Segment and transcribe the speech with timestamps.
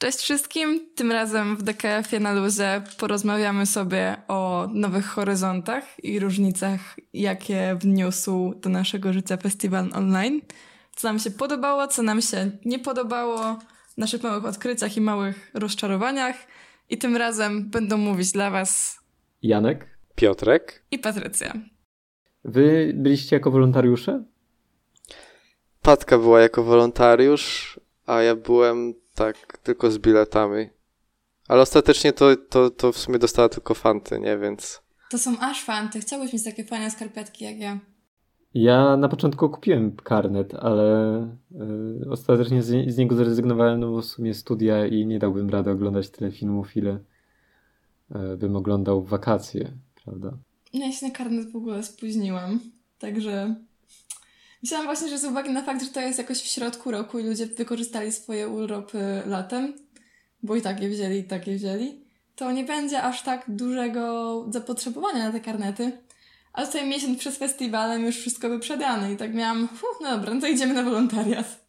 [0.00, 0.86] Cześć wszystkim!
[0.94, 6.80] Tym razem w DKF-ie na luzie porozmawiamy sobie o nowych horyzontach i różnicach,
[7.12, 10.40] jakie wniósł do naszego życia festiwal online.
[10.96, 13.58] Co nam się podobało, co nam się nie podobało,
[13.96, 16.36] naszych małych odkryciach i małych rozczarowaniach.
[16.90, 18.98] I tym razem będą mówić dla Was
[19.42, 21.52] Janek, Piotrek i Patrycja.
[22.44, 24.24] Wy byliście jako wolontariusze?
[25.82, 30.68] Patka była jako wolontariusz, a ja byłem tak tylko z biletami.
[31.48, 34.38] Ale ostatecznie to, to, to w sumie dostała tylko fanty, nie?
[34.38, 34.82] Więc...
[35.10, 36.00] To są aż fanty.
[36.00, 37.78] Chciałbyś mieć takie fajne skarpetki jak ja.
[38.54, 41.22] Ja na początku kupiłem karnet, ale
[42.02, 45.70] y, ostatecznie z, z, niego zrezygnowałem, no bo w sumie studia i nie dałbym rady
[45.70, 46.98] oglądać tyle filmów, ile
[48.34, 49.72] y, bym oglądał w wakacje,
[50.04, 50.38] prawda?
[50.74, 52.60] No ja się na karnet w ogóle spóźniłam,
[52.98, 53.54] także
[54.62, 57.24] myślałam właśnie, że z uwagi na fakt, że to jest jakoś w środku roku i
[57.24, 59.74] ludzie wykorzystali swoje urlopy latem,
[60.42, 62.04] bo i tak je wzięli, i tak je wzięli,
[62.36, 65.92] to nie będzie aż tak dużego zapotrzebowania na te karnety.
[66.52, 69.68] A tutaj miesiąc przez festiwalem już wszystko wyprzedane i tak miałam,
[70.00, 71.60] no dobra, no to idziemy na wolontariat.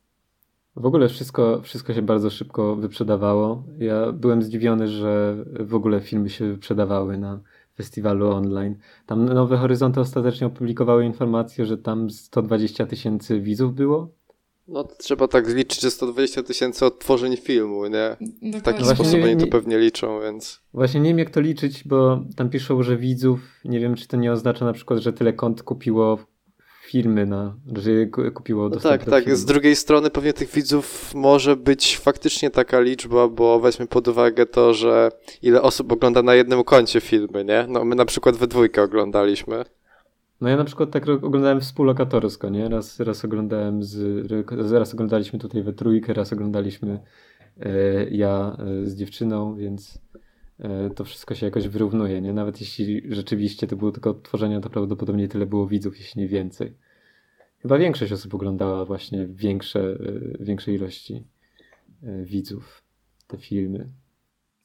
[0.75, 3.63] W ogóle wszystko, wszystko się bardzo szybko wyprzedawało.
[3.79, 7.39] Ja byłem zdziwiony, że w ogóle filmy się wyprzedawały na
[7.85, 8.75] festiwalu online.
[9.05, 14.09] Tam Nowe Horyzonty ostatecznie opublikowały informację, że tam 120 tysięcy widzów było.
[14.67, 18.17] No trzeba tak zliczyć, że 120 tysięcy odtworzeń filmu, nie?
[18.59, 20.61] W taki sposób nie- oni to nie- pewnie liczą, więc...
[20.73, 24.17] Właśnie nie wiem jak to liczyć, bo tam piszą, że widzów, nie wiem czy to
[24.17, 26.17] nie oznacza na przykład, że tyle kont kupiło
[26.91, 29.23] filmy na, że je ku- kupiło No tak, tak.
[29.23, 29.37] filmu.
[29.37, 34.45] Z drugiej strony pewnie tych widzów może być faktycznie taka liczba, bo weźmy pod uwagę
[34.45, 35.09] to, że
[35.41, 37.65] ile osób ogląda na jednym koncie filmy, nie?
[37.69, 39.63] No my na przykład we dwójkę oglądaliśmy.
[40.41, 42.69] No ja na przykład tak oglądałem współlokatorsko, nie?
[42.69, 43.97] Raz, raz oglądałem z,
[44.71, 46.99] raz oglądaliśmy tutaj we trójkę, raz oglądaliśmy
[47.59, 47.69] e,
[48.09, 49.99] ja e, z dziewczyną, więc
[50.95, 52.33] to wszystko się jakoś wyrównuje, nie?
[52.33, 56.73] Nawet jeśli rzeczywiście to było tylko odtworzenie, to prawdopodobnie tyle było widzów, jeśli nie więcej.
[57.61, 61.23] Chyba większość osób oglądała właśnie większe, e, większej ilości
[62.03, 62.83] e, widzów
[63.27, 63.89] te filmy.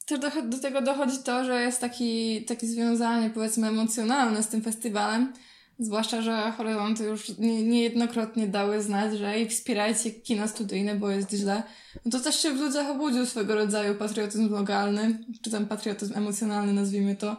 [0.05, 4.61] Też do, do tego dochodzi to, że jest taki, takie związanie, powiedzmy, emocjonalne z tym
[4.61, 5.33] festiwalem.
[5.79, 11.31] Zwłaszcza, że Horyzonty już nie, niejednokrotnie dały znać, że i wspierajcie kino studyjne, bo jest
[11.31, 11.63] źle.
[12.05, 16.73] No to też się w ludziach obudził swego rodzaju patriotyzm lokalny, czy tam patriotyzm emocjonalny,
[16.73, 17.37] nazwijmy to.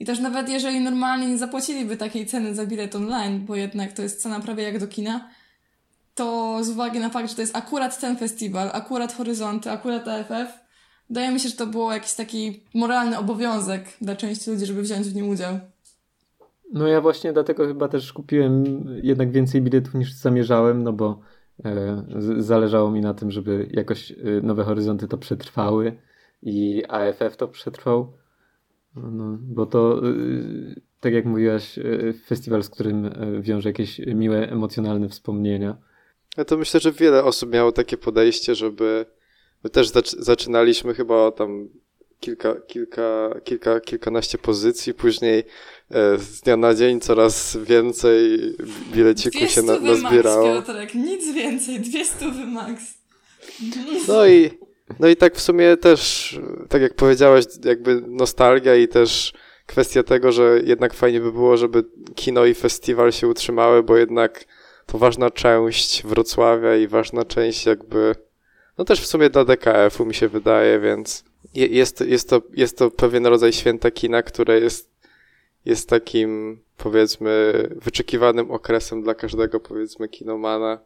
[0.00, 4.02] I też nawet jeżeli normalnie nie zapłaciliby takiej ceny za bilet online, bo jednak to
[4.02, 5.28] jest cena prawie jak do kina,
[6.14, 10.58] to z uwagi na fakt, że to jest akurat ten festiwal, akurat Horyzonty, akurat AFF,
[11.08, 15.06] wydaje mi się, że to było jakiś taki moralny obowiązek dla części ludzi, żeby wziąć
[15.06, 15.60] w nim udział.
[16.72, 18.64] No ja właśnie dlatego chyba też kupiłem
[19.02, 21.20] jednak więcej biletów niż zamierzałem, no bo
[21.64, 22.04] e,
[22.38, 25.96] zależało mi na tym, żeby jakoś e, Nowe Horyzonty to przetrwały
[26.42, 28.12] i AFF to przetrwał.
[28.96, 30.12] No, bo to, e,
[31.00, 33.10] tak jak mówiłaś, e, festiwal, z którym
[33.40, 35.76] wiąże jakieś miłe, emocjonalne wspomnienia.
[36.36, 39.06] Ja to myślę, że wiele osób miało takie podejście, żeby.
[39.64, 41.68] My też zac- zaczynaliśmy chyba tam
[42.20, 45.44] kilka, kilka, kilka, kilkanaście pozycji, później
[46.18, 48.38] z dnia na dzień coraz więcej
[48.92, 50.54] bilecików się na, nazbierało.
[50.54, 52.82] max, Piotrek, nic więcej, dwie stówy max.
[54.08, 54.50] No i,
[55.00, 59.32] no i tak w sumie też, tak jak powiedziałaś, jakby nostalgia i też
[59.66, 61.84] kwestia tego, że jednak fajnie by było, żeby
[62.14, 64.44] kino i festiwal się utrzymały, bo jednak
[64.86, 68.14] to ważna część Wrocławia i ważna część jakby,
[68.78, 71.24] no też w sumie dla DKF-u mi się wydaje, więc
[71.54, 74.89] je- jest, jest, to, jest to pewien rodzaj święta kina, które jest,
[75.64, 80.78] jest takim powiedzmy wyczekiwanym okresem dla każdego powiedzmy kinomana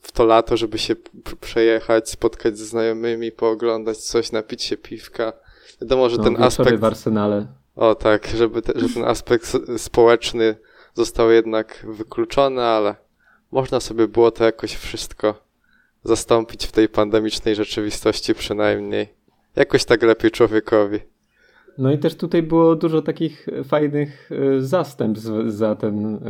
[0.00, 0.94] w to lato, żeby się
[1.40, 5.32] przejechać, spotkać ze znajomymi, pooglądać coś, napić się piwka.
[5.80, 7.46] Wiadomo, że No, ten aspekt, w Arsenale.
[7.76, 10.56] o tak, żeby te, że ten aspekt społeczny
[10.94, 12.94] został jednak wykluczony, ale
[13.52, 15.34] można sobie było to jakoś wszystko
[16.04, 19.14] zastąpić w tej pandemicznej rzeczywistości przynajmniej.
[19.56, 21.00] Jakoś tak lepiej człowiekowi.
[21.78, 26.20] No i też tutaj było dużo takich fajnych e, zastępstw za ten e,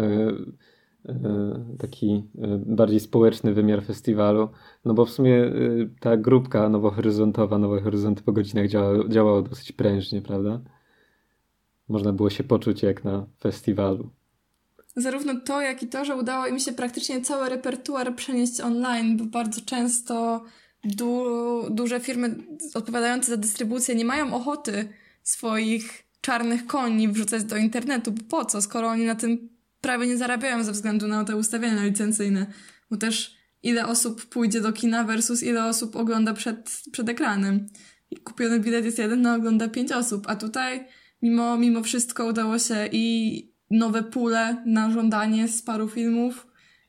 [1.09, 4.49] e, taki e, bardziej społeczny wymiar festiwalu.
[4.85, 5.51] No bo w sumie e,
[6.01, 10.61] ta grupka nowohoryzontowa, Nowe Horyzonty po godzinach działa, działała dosyć prężnie, prawda?
[11.89, 14.11] Można było się poczuć jak na festiwalu.
[14.97, 19.25] Zarówno to, jak i to, że udało im się praktycznie cały repertuar przenieść online, bo
[19.25, 20.43] bardzo często
[20.85, 21.25] du
[21.71, 22.37] duże firmy
[22.75, 24.89] odpowiadające za dystrybucję nie mają ochoty
[25.23, 28.15] swoich czarnych koni wrzucać do internetu.
[28.29, 29.49] Po co, skoro oni na tym
[29.81, 32.47] prawie nie zarabiają ze względu na te ustawienia licencyjne?
[32.91, 37.67] Bo też ile osób pójdzie do kina versus ile osób ogląda przed, przed ekranem.
[38.11, 40.87] I kupiony bilet jest jeden, no ogląda pięć osób, a tutaj
[41.23, 46.47] mimo, mimo wszystko udało się i nowe pule na żądanie z paru filmów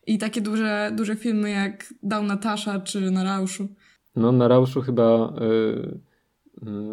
[0.07, 3.67] i takie duże, duże filmy jak Dał Natasza czy Na Rauszu.
[4.15, 5.99] No na Rauszu chyba y,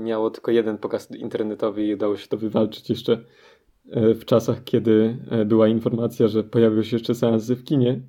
[0.05, 3.25] miało tylko jeden pokaz internetowy i udało się to wywalczyć jeszcze
[3.97, 8.01] y, w czasach, kiedy y, była informacja, że pojawił się jeszcze seansy w kinie.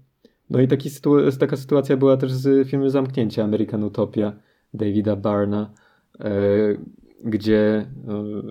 [0.49, 4.33] No i taki sytu- taka sytuacja była też z filmem Zamknięcia American Utopia
[4.73, 5.73] Davida Barna,
[7.23, 7.85] gdzie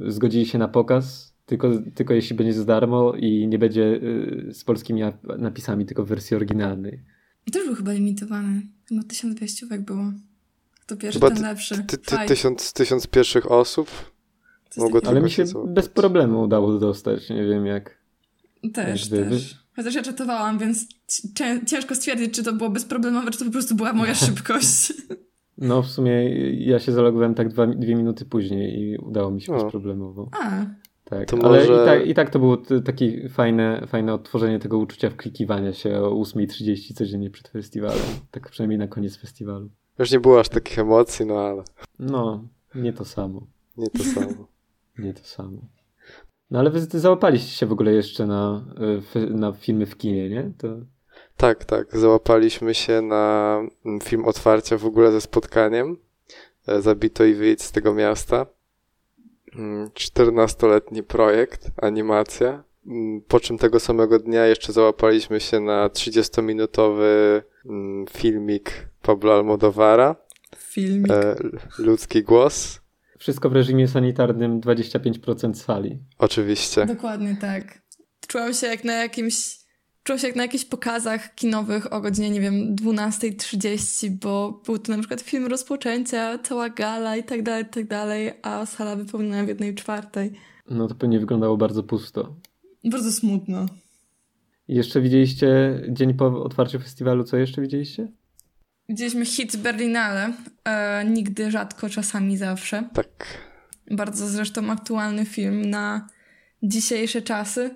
[0.07, 4.01] zgodzili się na pokaz, tylko, tylko jeśli będzie za darmo i nie będzie
[4.51, 5.03] z polskimi
[5.39, 7.03] napisami, tylko w wersji oryginalnej.
[7.47, 8.63] I też był chyba limitowany.
[8.89, 10.13] Chyba 1200 było.
[10.91, 11.85] To pierwszy, Chyba ten lepszy.
[11.87, 13.91] Ty, ty, tysiąc, tysiąc pierwszych osób
[14.77, 17.31] mogło Ale mi się bez problemu udało dostać.
[17.31, 17.99] Nie wiem jak.
[18.75, 19.65] Też, jak też.
[19.77, 20.87] Chociaż ja czytowałam, więc
[21.67, 24.93] ciężko stwierdzić, czy to było bezproblemowe, czy to po prostu była moja szybkość.
[25.59, 29.53] No, w sumie ja się zalogowałem tak dwa, dwie minuty później i udało mi się
[29.55, 29.63] o.
[29.63, 30.31] bezproblemowo.
[30.41, 30.67] A.
[31.05, 31.83] Tak, to ale może...
[31.83, 36.11] i, tak, i tak to było takie fajne, fajne odtworzenie tego uczucia wklikiwania się o
[36.11, 38.07] 8.30 codziennie przed festiwalem.
[38.31, 39.71] Tak przynajmniej na koniec festiwalu.
[40.01, 41.65] Już nie było aż takich emocji, no ale.
[41.99, 42.45] No,
[42.75, 43.47] nie to samo.
[43.77, 44.47] Nie to samo.
[44.99, 45.59] nie to samo.
[46.51, 48.65] No ale wy załapaliście się w ogóle jeszcze na,
[49.31, 50.53] na filmy w kinie, nie?
[50.59, 50.69] To...
[51.37, 51.99] Tak, tak.
[51.99, 55.97] Załapaliśmy się na mm, film otwarcia w ogóle ze spotkaniem.
[56.67, 58.47] E, Zabito i wyjdź z tego miasta.
[59.95, 62.65] 14-letni mm, projekt, animacja.
[62.87, 67.43] Mm, po czym tego samego dnia jeszcze załapaliśmy się na 30-minutowy
[68.11, 70.17] filmik Pablo Almodovara.
[70.57, 71.13] Filmik.
[71.13, 71.37] E,
[71.79, 72.81] ludzki głos.
[73.19, 75.99] Wszystko w reżimie sanitarnym 25% sali.
[76.19, 76.87] Oczywiście.
[76.87, 77.83] Dokładnie tak.
[78.27, 79.61] Czułam się jak na jakimś
[80.03, 84.93] czułam się jak na jakichś pokazach kinowych o godzinie, nie wiem, 12.30, bo był to
[84.93, 89.45] na przykład film rozpoczęcia, cała gala i tak dalej, i tak dalej, a sala wypełniona
[89.45, 90.33] w jednej czwartej.
[90.71, 92.35] No to pewnie wyglądało bardzo pusto.
[92.85, 93.67] Bardzo smutno.
[94.69, 98.09] I jeszcze widzieliście dzień po otwarciu festiwalu, co jeszcze widzieliście?
[98.91, 100.33] Widzieliśmy hit Berlinale.
[100.65, 102.89] E, nigdy, rzadko, czasami zawsze.
[102.95, 103.27] Tak.
[103.91, 106.09] Bardzo zresztą aktualny film na
[106.63, 107.75] dzisiejsze czasy.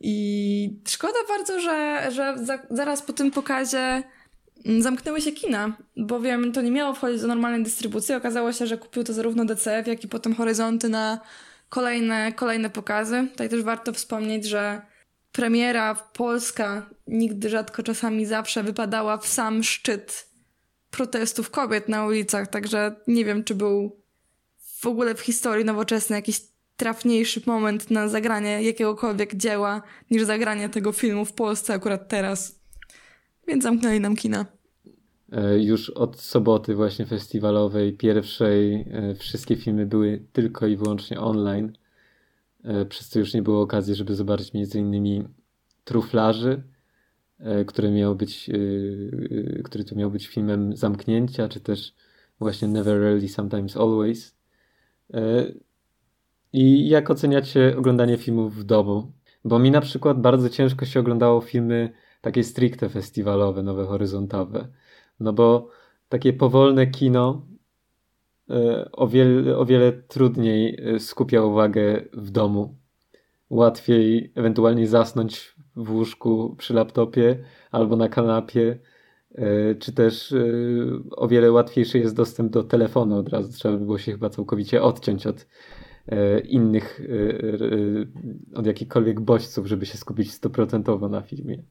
[0.00, 4.02] I szkoda bardzo, że, że za, zaraz po tym pokazie
[4.66, 8.14] mm, zamknęły się kina, bowiem to nie miało wchodzić do normalnej dystrybucji.
[8.14, 11.20] Okazało się, że kupił to zarówno DCF, jak i potem Horyzonty na
[11.68, 13.26] kolejne, kolejne pokazy.
[13.30, 14.82] Tutaj też warto wspomnieć, że
[15.34, 20.28] premiera polska nigdy, rzadko, czasami zawsze wypadała w sam szczyt
[20.90, 23.96] protestów kobiet na ulicach, także nie wiem, czy był
[24.80, 26.40] w ogóle w historii nowoczesnej jakiś
[26.76, 32.60] trafniejszy moment na zagranie jakiegokolwiek dzieła niż zagranie tego filmu w Polsce akurat teraz.
[33.48, 34.46] Więc zamknęli nam kina.
[35.32, 41.72] E, już od soboty właśnie festiwalowej, pierwszej, e, wszystkie filmy były tylko i wyłącznie online
[42.88, 45.24] przez co już nie było okazji, żeby zobaczyć między innymi
[45.84, 46.62] Truflarzy,
[47.38, 51.94] e, który miał być, e, który to miał być filmem zamknięcia, czy też
[52.38, 54.36] właśnie Never Really, Sometimes Always.
[56.52, 59.12] I jak oceniacie oglądanie filmów w domu?
[59.44, 64.68] Bo mi na przykład bardzo ciężko się oglądało filmy takie stricte festiwalowe, nowe horyzontowe.
[65.20, 65.68] No bo
[66.08, 67.53] takie powolne kino E,
[68.92, 72.74] o wiele, o wiele trudniej e, skupia uwagę w domu.
[73.50, 78.78] Łatwiej ewentualnie zasnąć w łóżku przy laptopie albo na kanapie,
[79.34, 80.34] e, czy też
[81.10, 83.52] o wiele łatwiejszy jest dostęp do telefonu od razu.
[83.52, 85.46] Trzeba by było się chyba całkowicie odciąć od
[86.48, 87.00] innych,
[88.54, 91.62] od jakichkolwiek bodźców, żeby się skupić stuprocentowo na filmie.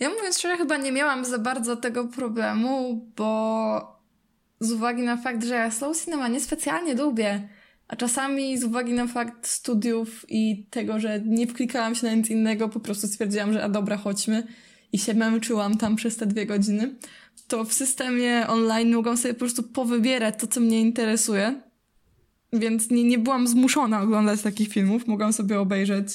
[0.00, 3.94] Ja mówiąc szczerze, chyba nie miałam za bardzo tego problemu, bo
[4.64, 7.48] z uwagi na fakt, że slow cinema niespecjalnie lubię,
[7.88, 12.30] a czasami z uwagi na fakt studiów i tego, że nie wklikałam się na nic
[12.30, 14.46] innego, po prostu stwierdziłam, że a dobra, chodźmy
[14.92, 16.94] i się męczyłam tam przez te dwie godziny,
[17.48, 21.60] to w systemie online mogłam sobie po prostu powybierać to, co mnie interesuje.
[22.52, 25.06] Więc nie, nie byłam zmuszona oglądać takich filmów.
[25.06, 26.08] Mogłam sobie obejrzeć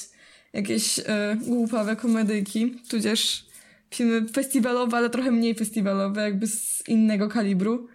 [0.52, 1.02] jakieś y,
[1.46, 3.46] głupawe komedyjki, tudzież
[3.90, 7.88] filmy festiwalowe, ale trochę mniej festiwalowe, jakby z innego kalibru.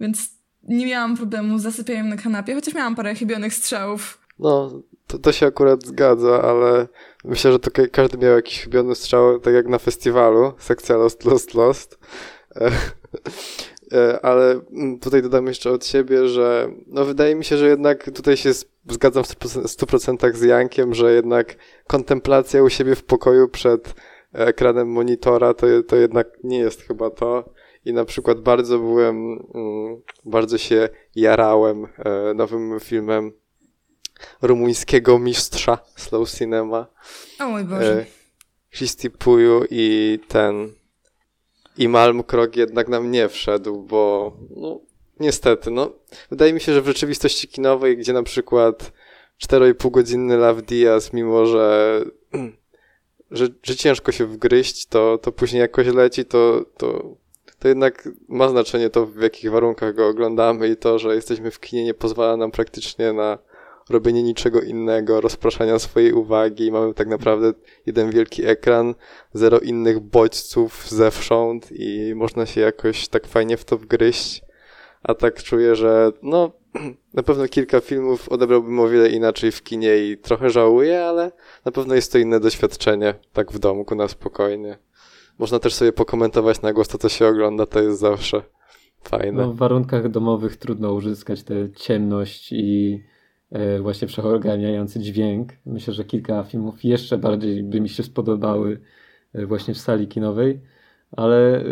[0.00, 4.18] Więc nie miałam problemu z zasypianiem na kanapie, chociaż miałam parę chybionych strzałów.
[4.38, 6.88] No, to, to się akurat zgadza, ale
[7.24, 11.54] myślę, że to każdy miał jakiś chybiony strzał, tak jak na festiwalu, sekcja Lost, Lost,
[11.54, 11.98] Lost.
[12.56, 12.70] E,
[13.92, 18.10] e, ale mm, tutaj dodam jeszcze od siebie, że no wydaje mi się, że jednak
[18.14, 18.50] tutaj się
[18.88, 23.94] zgadzam w 100% z Jankiem, że jednak kontemplacja u siebie w pokoju przed
[24.32, 27.44] ekranem monitora, to, to jednak nie jest chyba to.
[27.84, 29.16] I na przykład bardzo byłem,
[29.54, 33.32] mm, bardzo się jarałem e, nowym filmem
[34.42, 36.86] rumuńskiego mistrza Slow Cinema.
[37.40, 38.06] O mój Boże.
[39.04, 40.72] E, Puju i ten
[41.78, 44.80] i Malmkrog jednak nam nie wszedł, bo no,
[45.20, 45.92] niestety, no,
[46.30, 48.92] wydaje mi się, że w rzeczywistości kinowej, gdzie na przykład
[49.42, 52.00] 4,5 godzinny Love Diaz, mimo że,
[53.30, 57.16] że, że ciężko się wgryźć, to, to później jakoś leci, to, to,
[57.60, 61.60] to jednak ma znaczenie to, w jakich warunkach go oglądamy i to, że jesteśmy w
[61.60, 63.38] kinie nie pozwala nam praktycznie na
[63.90, 67.52] robienie niczego innego, rozpraszania swojej uwagi mamy tak naprawdę
[67.86, 68.94] jeden wielki ekran,
[69.32, 74.42] zero innych bodźców zewsząd i można się jakoś tak fajnie w to wgryźć.
[75.02, 76.52] A tak czuję, że no,
[77.14, 81.32] na pewno kilka filmów odebrałbym o wiele inaczej w kinie i trochę żałuję, ale
[81.64, 84.78] na pewno jest to inne doświadczenie, tak w domku, na spokojnie.
[85.40, 88.42] Można też sobie pokomentować na głos to, co się ogląda, to jest zawsze
[89.02, 89.42] fajne.
[89.42, 93.00] No, w warunkach domowych trudno uzyskać tę ciemność i
[93.50, 95.52] E, właśnie wszechogarniający dźwięk.
[95.66, 98.80] Myślę, że kilka filmów jeszcze bardziej by mi się spodobały
[99.32, 100.60] e, właśnie w sali kinowej,
[101.12, 101.64] ale e,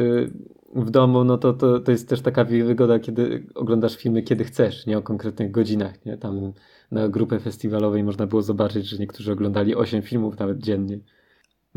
[0.74, 4.86] w domu no to, to, to jest też taka wygoda, kiedy oglądasz filmy kiedy chcesz,
[4.86, 6.04] nie o konkretnych godzinach.
[6.06, 6.16] Nie?
[6.16, 6.52] Tam
[6.90, 10.98] na grupie festiwalowej można było zobaczyć, że niektórzy oglądali 8 filmów nawet dziennie.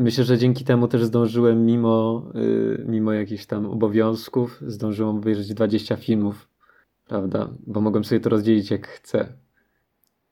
[0.02, 2.26] Myślę, że dzięki temu też zdążyłem, mimo,
[2.86, 6.48] mimo jakichś tam obowiązków, zdążyłem obejrzeć 20 filmów,
[7.06, 7.50] prawda?
[7.66, 9.32] Bo mogłem sobie to rozdzielić jak chcę.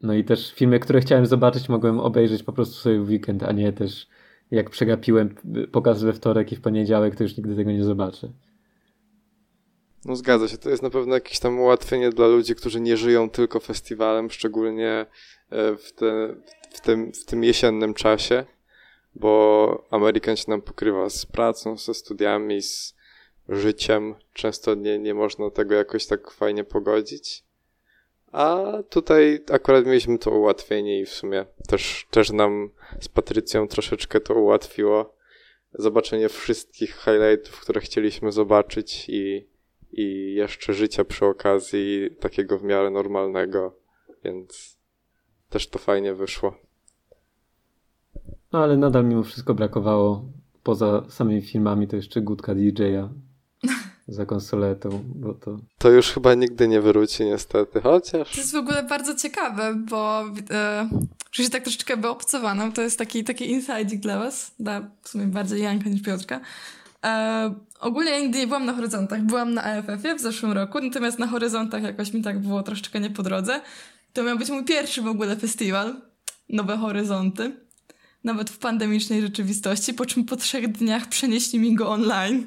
[0.02, 3.52] No i też filmy, które chciałem zobaczyć, mogłem obejrzeć po prostu sobie w weekend, a
[3.52, 4.08] nie też
[4.50, 5.34] jak przegapiłem
[5.72, 8.32] pokaz we wtorek i w poniedziałek, to już nigdy tego nie zobaczę.
[10.04, 13.30] No zgadza się, to jest na pewno jakieś tam ułatwienie dla ludzi, którzy nie żyją
[13.30, 15.06] tylko festiwalem, szczególnie
[15.50, 16.36] e, w, te,
[16.70, 18.44] w, tym, w tym jesiennym czasie,
[19.14, 22.94] bo Amerykan się nam pokrywa z pracą, ze studiami, z
[23.48, 24.14] życiem.
[24.32, 27.44] Często nie, nie można tego jakoś tak fajnie pogodzić.
[28.32, 34.20] A tutaj akurat mieliśmy to ułatwienie i w sumie też, też nam z Patrycją troszeczkę
[34.20, 35.14] to ułatwiło.
[35.72, 39.48] Zobaczenie wszystkich highlightów, które chcieliśmy zobaczyć i,
[39.92, 43.76] i jeszcze życia przy okazji takiego w miarę normalnego,
[44.24, 44.78] więc
[45.48, 46.69] też to fajnie wyszło.
[48.52, 50.24] No ale nadal mimo wszystko brakowało
[50.62, 53.08] poza samymi filmami to jeszcze Gutka DJ-a
[54.08, 55.58] za konsoletą, bo to...
[55.78, 58.30] To już chyba nigdy nie wróci niestety, chociaż...
[58.30, 60.88] To jest w ogóle bardzo ciekawe, bo e,
[61.32, 65.26] że się tak troszeczkę wyobcowano, to jest taki, taki inside'ik dla was, dla w sumie
[65.26, 66.40] bardziej Janka niż Piotrka.
[67.04, 71.18] E, ogólnie ja nigdy nie byłam na horyzontach, byłam na AFF-ie w zeszłym roku, natomiast
[71.18, 73.60] na horyzontach jakoś mi tak było troszeczkę nie po drodze.
[74.12, 75.96] To miał być mój pierwszy w ogóle festiwal,
[76.48, 77.52] Nowe Horyzonty.
[78.24, 82.44] Nawet w pandemicznej rzeczywistości, po czym po trzech dniach przenieśli mi go online.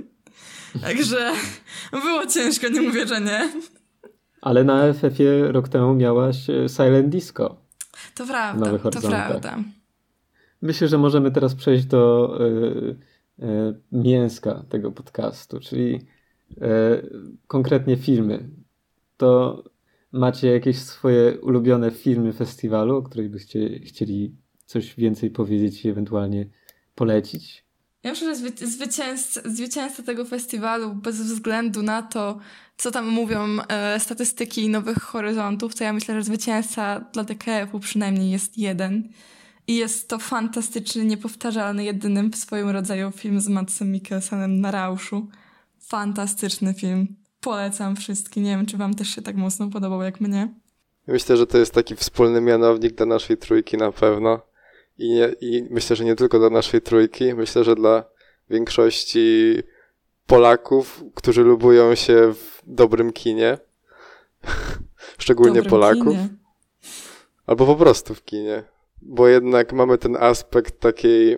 [0.82, 1.32] Także
[1.92, 3.50] było ciężko, nie mówię, że nie.
[4.42, 7.56] Ale na FF-ie rok temu miałaś e, Silent Disco.
[8.16, 9.58] To prawda, to prawda.
[10.62, 12.96] Myślę, że możemy teraz przejść do y,
[13.40, 13.46] y,
[13.92, 16.60] mięska tego podcastu, czyli y,
[17.48, 18.50] konkretnie filmy.
[19.18, 19.64] To
[20.12, 24.36] macie jakieś swoje ulubione filmy festiwalu, o których byście chcieli
[24.74, 26.46] coś więcej powiedzieć i ewentualnie
[26.96, 27.66] polecić?
[28.04, 32.40] Ja myślę, że zwycięzca, zwycięzca tego festiwalu, bez względu na to,
[32.78, 38.32] co tam mówią e, statystyki Nowych Horyzontów, to ja myślę, że zwycięzca dla DKF-u przynajmniej
[38.32, 39.10] jest jeden.
[39.68, 45.28] I jest to fantastyczny, niepowtarzalny, jedynym w swoim rodzaju film z Matsem Mikkelsenem na Rauszu.
[45.80, 47.16] Fantastyczny film.
[47.42, 48.44] Polecam wszystkim.
[48.44, 50.54] Nie wiem, czy wam też się tak mocno podobał jak mnie.
[51.08, 54.53] Myślę, że to jest taki wspólny mianownik dla naszej trójki na pewno.
[54.98, 58.04] I, nie, I myślę, że nie tylko dla naszej trójki, myślę, że dla
[58.50, 59.56] większości
[60.28, 63.58] Polaków, którzy lubują się w dobrym kinie.
[65.18, 66.14] Szczególnie dobrym Polaków.
[66.14, 66.30] Kinie.
[67.46, 68.64] Albo po prostu w kinie.
[69.02, 71.38] Bo jednak mamy ten aspekt takiej,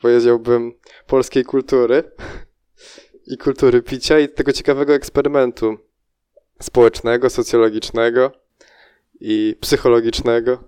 [0.00, 0.72] powiedziałbym,
[1.06, 2.02] polskiej kultury
[3.32, 5.78] i kultury picia i tego ciekawego eksperymentu
[6.60, 8.32] społecznego, socjologicznego
[9.20, 10.64] i psychologicznego.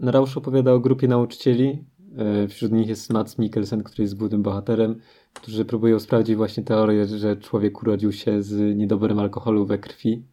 [0.00, 1.84] Rausch opowiada o grupie nauczycieli.
[2.18, 5.00] E, wśród nich jest Mats Mikkelsen, który jest głównym bohaterem,
[5.32, 10.24] którzy próbują sprawdzić właśnie teorię, że człowiek urodził się z niedoborem alkoholu we krwi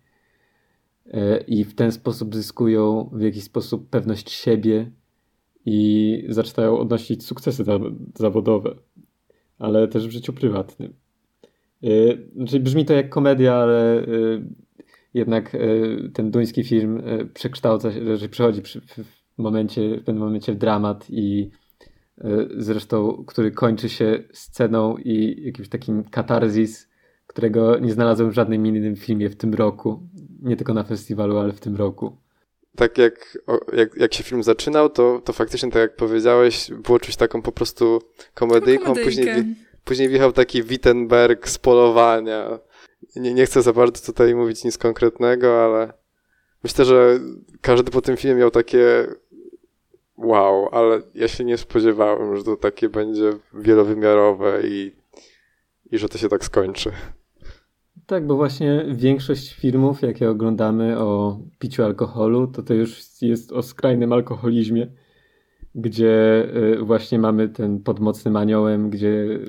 [1.14, 4.92] e, i w ten sposób zyskują w jakiś sposób pewność siebie
[5.66, 7.64] i zaczynają odnosić sukcesy
[8.16, 8.76] zawodowe,
[9.60, 10.94] ale też w życiu prywatnym.
[11.84, 11.88] E,
[12.36, 14.06] znaczy brzmi to jak komedia, ale
[15.14, 15.58] jednak
[16.14, 17.04] ten duński film
[17.34, 18.62] przekształca się, że przechodzi
[19.42, 21.52] momencie, w pewnym momencie w dramat i
[22.58, 26.90] zresztą, który kończy się sceną i jakimś takim katarzis,
[27.28, 30.00] którego nie znalazłem w żadnym innym filmie w tym roku.
[30.42, 32.18] Nie tylko na festiwalu, ale w tym roku.
[32.76, 33.38] Tak jak,
[33.74, 37.52] jak, jak się film zaczynał, to, to faktycznie, tak jak powiedziałeś, było czuć taką po
[37.52, 38.02] prostu
[38.34, 38.94] komedyjką.
[39.04, 39.56] Później,
[39.86, 42.60] później wjechał taki Wittenberg z polowania.
[43.16, 45.94] Nie, nie chcę za bardzo tutaj mówić nic konkretnego, ale
[46.64, 47.20] myślę, że
[47.62, 49.08] każdy po tym filmie miał takie
[50.24, 54.92] wow, ale ja się nie spodziewałem, że to takie będzie wielowymiarowe i,
[55.92, 56.92] i że to się tak skończy.
[58.06, 63.62] Tak, bo właśnie większość filmów, jakie oglądamy o piciu alkoholu, to to już jest o
[63.62, 64.92] skrajnym alkoholizmie,
[65.76, 69.40] gdzie y, właśnie mamy ten pod mocnym aniołem, gdzie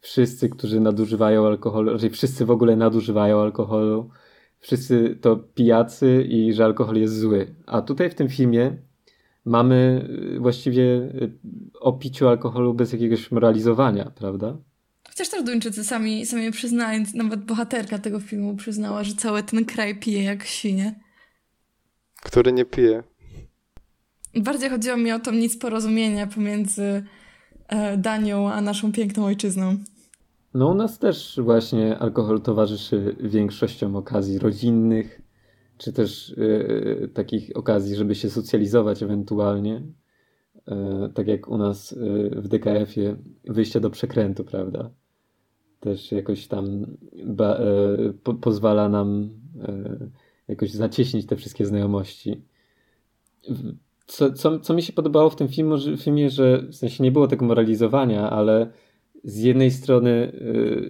[0.00, 4.10] wszyscy, którzy nadużywają alkoholu, raczej wszyscy w ogóle nadużywają alkoholu,
[4.58, 7.54] wszyscy to pijacy i że alkohol jest zły.
[7.66, 8.76] A tutaj w tym filmie
[9.44, 11.32] mamy y, właściwie y,
[11.80, 14.56] o piciu alkoholu bez jakiegoś moralizowania, prawda?
[15.08, 20.00] Chociaż też Duńczycy sami, sami przyznali, nawet bohaterka tego filmu przyznała, że cały ten kraj
[20.00, 21.00] pije jak świnie.
[22.22, 23.02] Który nie pije.
[24.36, 27.04] Bardziej chodziło mi o to nic porozumienia pomiędzy
[27.68, 29.76] e, Danią a naszą piękną ojczyzną.
[30.54, 35.20] No u nas też właśnie alkohol towarzyszy większością okazji rodzinnych,
[35.80, 39.82] czy też y, takich okazji, żeby się socjalizować ewentualnie.
[40.56, 40.72] Y,
[41.14, 44.90] tak jak u nas y, w DKF-ie wyjście do przekrętu, prawda?
[45.80, 46.86] Też jakoś tam
[47.24, 47.60] ba,
[48.22, 49.30] po, pozwala nam
[50.48, 52.42] jakoś zacieśnić te wszystkie znajomości.
[54.06, 57.12] Co, co, co mi się podobało w tym filmie, że, filmie, że w sensie nie
[57.12, 58.70] było tego moralizowania, ale
[59.24, 60.32] z jednej strony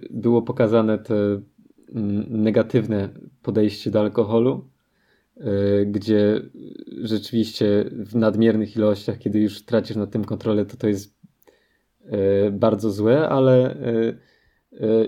[0.09, 1.41] było pokazane te
[1.95, 3.09] mm, negatywne
[3.41, 4.70] podejście do alkoholu,
[5.85, 6.41] gdzie
[7.03, 11.15] rzeczywiście w nadmiernych ilościach, kiedy już tracisz nad tym kontrolę, to to jest
[12.05, 14.13] e, bardzo złe, ale e,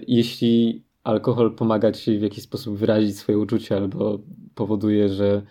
[0.07, 4.19] jeśli alkohol pomaga ci w jakiś sposób wyrazić swoje uczucia albo
[4.55, 5.41] powoduje, że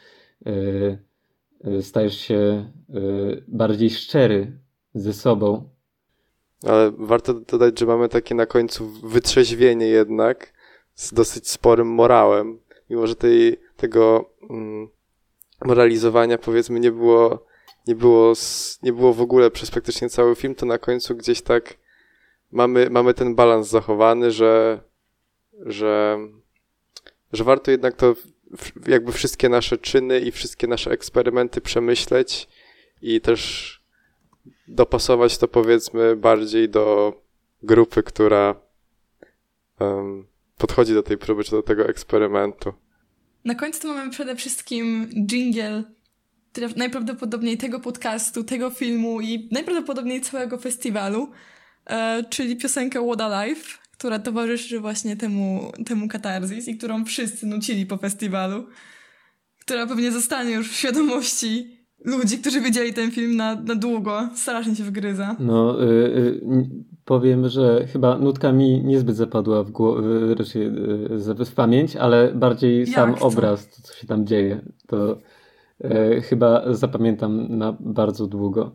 [1.80, 2.70] stajesz się
[3.48, 4.58] bardziej szczery
[4.94, 5.70] ze sobą.
[6.66, 10.52] Ale warto dodać, że mamy takie na końcu wytrzeźwienie jednak
[10.94, 12.58] z dosyć sporym morałem,
[12.90, 14.31] mimo że tej tego
[15.64, 17.46] moralizowania powiedzmy nie było,
[17.86, 18.32] nie było,
[18.82, 21.74] nie było w ogóle przez praktycznie cały film, to na końcu gdzieś tak
[22.52, 24.80] mamy, mamy ten balans zachowany, że,
[25.66, 26.18] że,
[27.32, 28.14] że warto jednak to
[28.86, 32.48] jakby wszystkie nasze czyny i wszystkie nasze eksperymenty przemyśleć
[33.02, 33.82] i też
[34.68, 37.14] dopasować to powiedzmy bardziej do
[37.62, 38.54] grupy, która
[39.80, 40.26] um,
[40.58, 42.72] podchodzi do tej próby czy do tego eksperymentu.
[43.44, 45.82] Na końcu mamy przede wszystkim jingle
[46.76, 51.30] najprawdopodobniej tego podcastu, tego filmu i najprawdopodobniej całego festiwalu,
[51.86, 57.46] e, czyli piosenkę What a Life, która towarzyszy właśnie temu, temu katarzis i którą wszyscy
[57.46, 58.66] nucili po festiwalu,
[59.58, 64.30] która pewnie zostanie już w świadomości ludzi, którzy widzieli ten film na, na długo.
[64.34, 65.36] Strasznie się wgryza.
[65.38, 66.40] No, y, y,
[67.04, 69.72] powiem, że chyba nutka mi niezbyt zapadła w,
[70.38, 73.20] raczej y, w pamięć, ale bardziej Jak sam to?
[73.20, 75.18] obraz, to co się tam dzieje, to
[75.84, 78.74] y, chyba zapamiętam na bardzo długo.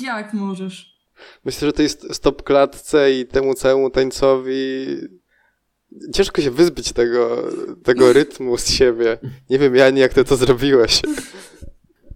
[0.00, 0.98] Jak możesz?
[1.44, 4.86] Myślę, że to jest stop klatce i temu całemu tańcowi
[6.14, 7.48] ciężko się wyzbyć tego,
[7.82, 9.18] tego rytmu z siebie.
[9.50, 11.02] Nie wiem, Jani, jak ty to zrobiłeś.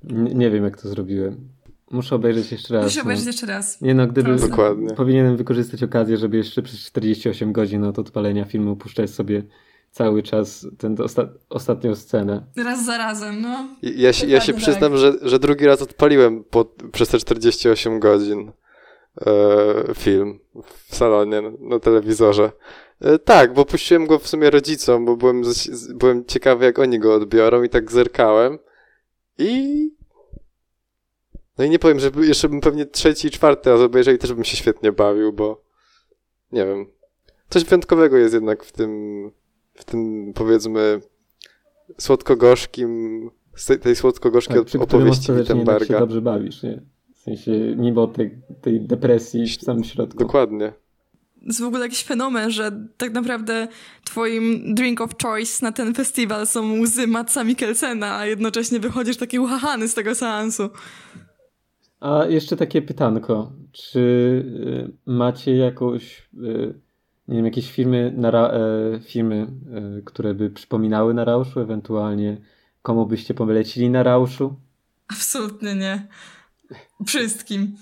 [0.05, 1.49] Nie, nie wiem, jak to zrobiłem.
[1.93, 2.85] Muszę obejrzeć jeszcze raz.
[2.85, 3.03] Muszę no.
[3.03, 3.81] obejrzeć jeszcze raz.
[3.81, 4.95] Nie no, gdyby Dokładnie.
[4.95, 9.43] powinienem wykorzystać okazję, żeby jeszcze przez 48 godzin od odpalenia filmu puszczać sobie
[9.91, 12.47] cały czas tę osta ostatnią scenę.
[12.57, 13.69] Raz za razem, no.
[13.83, 14.63] Ja, się, ja się tak.
[14.63, 18.53] przyznam, że, że drugi raz odpaliłem po, przez te 48 godzin
[19.27, 19.33] e,
[19.95, 22.53] film w salonie, na, telewizorze.
[23.01, 25.43] E, tak, bo puściłem go w sumie rodzicom, bo byłem,
[25.95, 28.59] byłem ciekawy, jak oni go odbiorą i tak zerkałem.
[29.39, 29.91] I
[31.59, 34.33] no i nie powiem, że jeszcze bym pewnie trzeci i czwarty raz obejrzał i też
[34.33, 35.65] bym się świetnie bawił, bo
[36.53, 36.87] nie wiem.
[37.49, 39.31] Coś wyjątkowego jest jednak w tym,
[39.75, 41.01] w tym powiedzmy
[41.99, 43.31] słodko-gorzkim,
[43.81, 45.87] tej słodko-gorzkiej tak, opowieści Wittenberga.
[45.87, 46.83] się dobrze bawisz, nie?
[47.15, 50.19] W sensie mimo tej, tej depresji w samym środku.
[50.19, 50.73] Dokładnie.
[51.43, 53.69] To jest w ogóle jakiś fenomen, że tak naprawdę
[54.05, 59.39] twoim drink of choice na ten festiwal są łzy Matsa Mikkelsena, a jednocześnie wychodzisz taki
[59.39, 60.71] uchachany z tego seansu.
[62.03, 63.53] A jeszcze takie pytanko.
[63.73, 64.01] Czy
[65.09, 66.75] y, macie jakąś, y,
[67.29, 68.61] nie wiem, jakieś filmy, na, e,
[69.01, 72.37] filmy, e, które by przypominały na Rauszu, ewentualnie
[72.83, 74.55] komu byście polecili na Rauszu?
[75.09, 76.09] Absolutnie nie.
[77.07, 77.77] Wszystkim.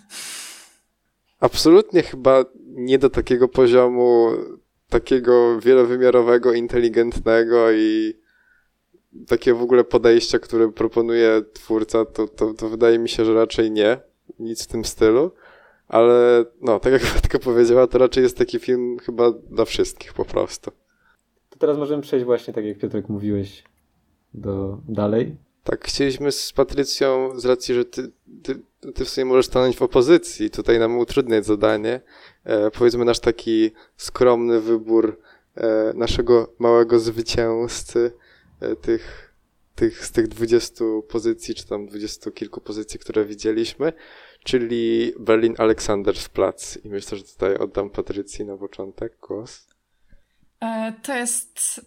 [1.40, 4.28] absolutnie chyba nie do takiego poziomu
[4.88, 8.14] takiego wielowymiarowego, inteligentnego i
[9.26, 13.70] takie w ogóle podejścia, które proponuje twórca, to, to, to wydaje mi się, że raczej
[13.70, 14.09] nie.
[14.40, 15.30] Nic w tym stylu.
[15.88, 20.24] Ale no, tak jak Matka powiedziała, to raczej jest taki film chyba dla wszystkich po
[20.24, 20.70] prostu.
[21.50, 23.64] To teraz możemy przejść właśnie, tak jak Piotrek mówiłeś,
[24.34, 25.36] do dalej.
[25.64, 28.60] Tak, chcieliśmy z Patrycją, z racji, że ty, ty,
[28.94, 32.00] ty w sumie możesz stanąć w opozycji, tutaj nam utrudniać zadanie,
[32.44, 35.20] e, powiedzmy nasz taki skromny wybór
[35.54, 38.12] e, naszego małego zwycięzcy
[38.60, 39.34] e, tych,
[39.74, 43.92] tych, z tych dwudziestu pozycji, czy tam dwudziestu kilku pozycji, które widzieliśmy,
[44.44, 46.84] czyli Berlin Aleksandersplatz.
[46.84, 49.66] I myślę, że tutaj oddam Patrycji na początek głos.
[50.60, 51.80] E, to jest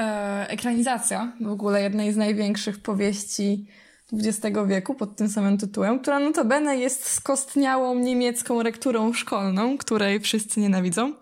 [0.00, 3.66] e, ekranizacja w ogóle jednej z największych powieści
[4.12, 10.60] XX wieku pod tym samym tytułem, która notabene jest skostniałą niemiecką lekturą szkolną, której wszyscy
[10.60, 11.14] nienawidzą.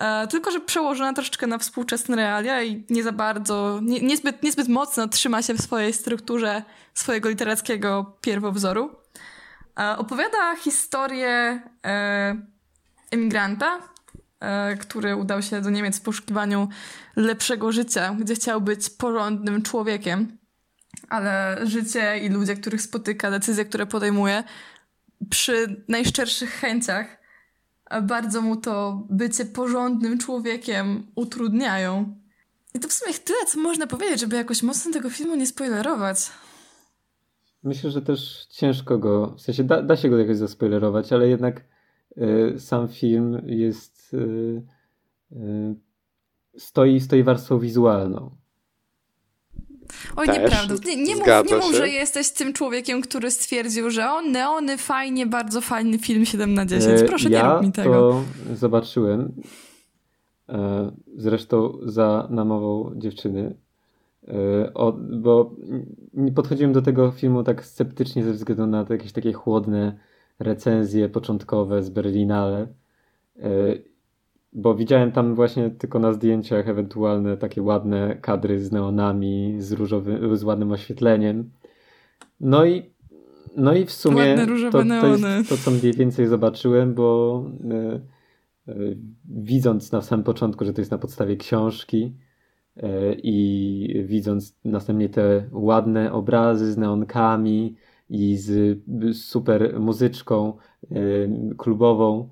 [0.00, 4.68] E, tylko, że przełożona troszeczkę na współczesne realia i nie za bardzo, nie, niezbyt, niezbyt
[4.68, 6.62] mocno trzyma się w swojej strukturze
[6.94, 9.01] swojego literackiego pierwowzoru.
[9.76, 12.36] Opowiada historię e,
[13.10, 13.78] emigranta,
[14.40, 16.68] e, który udał się do Niemiec w poszukiwaniu
[17.16, 20.38] lepszego życia, gdzie chciał być porządnym człowiekiem.
[21.08, 24.44] Ale życie i ludzie, których spotyka, decyzje, które podejmuje,
[25.30, 27.22] przy najszczerszych chęciach,
[28.02, 32.20] bardzo mu to bycie porządnym człowiekiem utrudniają.
[32.74, 36.30] I to w sumie tyle, co można powiedzieć, żeby jakoś mocno tego filmu nie spoilerować.
[37.62, 41.64] Myślę, że też ciężko go, w sensie da, da się go jakoś zaspoilerować, ale jednak
[42.18, 44.62] y, sam film jest y,
[45.32, 45.74] y,
[46.58, 48.30] stoi, stoi warstwą wizualną.
[50.16, 50.38] Oj, Też.
[50.38, 50.74] nieprawda.
[50.86, 55.26] Nie, nie, mów, nie mów, że jesteś tym człowiekiem, który stwierdził, że o, neony, fajnie,
[55.26, 57.00] bardzo fajny film 7 na 10.
[57.00, 57.90] E, Proszę, ja nie rób mi tego.
[57.92, 59.42] to zobaczyłem,
[61.16, 63.54] zresztą za namową dziewczyny,
[64.74, 65.56] o, bo
[66.34, 69.98] podchodziłem do tego filmu tak sceptycznie ze względu na jakieś takie chłodne
[70.38, 72.66] recenzje początkowe z Berlinale,
[73.38, 73.48] e,
[74.52, 80.36] bo widziałem tam właśnie tylko na zdjęciach ewentualne takie ładne kadry z neonami, z, różowym,
[80.36, 81.50] z ładnym oświetleniem.
[82.40, 82.90] No i,
[83.56, 85.36] no i w sumie Ładne to, to neony.
[85.36, 88.00] jest to, co mniej więcej zobaczyłem, bo e,
[88.68, 88.74] e,
[89.24, 92.31] widząc na samym początku, że to jest na podstawie książki e,
[93.22, 97.76] i widząc następnie te ładne obrazy z neonkami
[98.10, 98.78] i z
[99.16, 100.94] super muzyczką e,
[101.56, 102.28] klubową,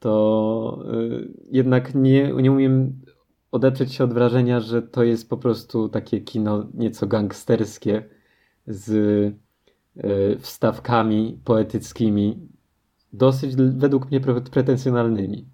[0.00, 2.92] to y, jednak nie, nie umiem
[3.52, 8.04] odeprzeć się od wrażenia, że to jest po prostu takie kino nieco gangsterskie
[8.66, 9.34] z
[10.40, 12.48] wstawkami poetyckimi,
[13.12, 15.46] dosyć według mnie pre- pretensjonalnymi.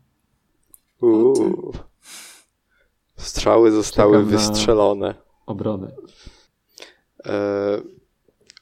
[1.01, 1.73] Uuu.
[3.23, 5.15] Strzały zostały Czekam wystrzelone.
[5.47, 5.93] Obronę.
[7.27, 7.81] E,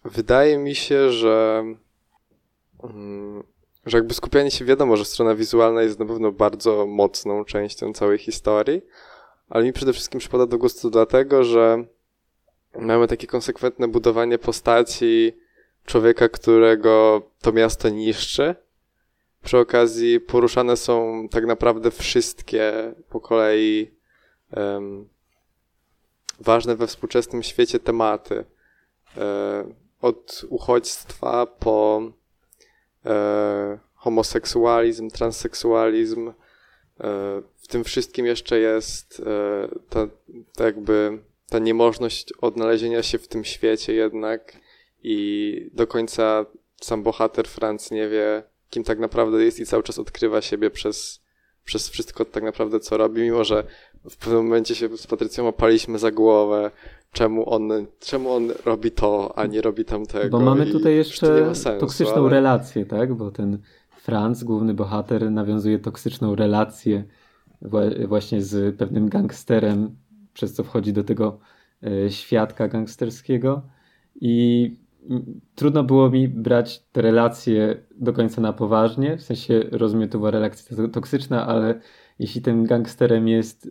[0.04, 1.64] wydaje mi się, że,
[2.82, 3.42] mm,
[3.86, 8.18] że jakby skupianie się, wiadomo, że strona wizualna jest na pewno bardzo mocną częścią całej
[8.18, 8.82] historii,
[9.48, 11.84] ale mi przede wszystkim przypada do gustu dlatego, że
[12.78, 15.32] mamy takie konsekwentne budowanie postaci
[15.86, 18.54] człowieka, którego to miasto niszczy.
[19.42, 23.99] Przy okazji poruszane są tak naprawdę wszystkie po kolei
[26.40, 28.44] ważne we współczesnym świecie tematy.
[29.16, 29.64] E,
[30.00, 32.02] od uchodźstwa po
[33.06, 36.28] e, homoseksualizm, transseksualizm.
[36.28, 36.32] E,
[37.56, 39.22] w tym wszystkim jeszcze jest
[39.88, 40.08] ta,
[40.56, 44.56] ta jakby ta niemożność odnalezienia się w tym świecie jednak
[45.02, 46.46] i do końca
[46.80, 51.20] sam bohater Franz nie wie, kim tak naprawdę jest i cały czas odkrywa siebie przez,
[51.64, 53.64] przez wszystko tak naprawdę, co robi, mimo że
[54.10, 56.70] w pewnym momencie się z Patrycją opaliśmy za głowę,
[57.12, 57.68] czemu on,
[58.00, 60.38] czemu on robi to, a nie robi tamtego.
[60.38, 63.14] Bo mamy tutaj jeszcze sensu, toksyczną ale- relację, tak?
[63.14, 63.58] Bo ten
[63.90, 67.04] Franz, główny bohater, nawiązuje toksyczną relację
[67.62, 69.96] wła- właśnie z pewnym gangsterem,
[70.32, 71.38] przez co wchodzi do tego
[71.82, 73.62] e, świadka gangsterskiego
[74.20, 74.76] i
[75.54, 80.30] trudno było mi brać te relacje do końca na poważnie, w sensie rozumiem, to była
[80.30, 81.80] relacja to- toksyczna, ale
[82.18, 83.70] jeśli tym gangsterem jest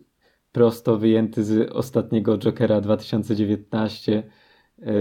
[0.51, 4.23] prosto wyjęty z ostatniego Jokera 2019
[4.81, 4.91] e,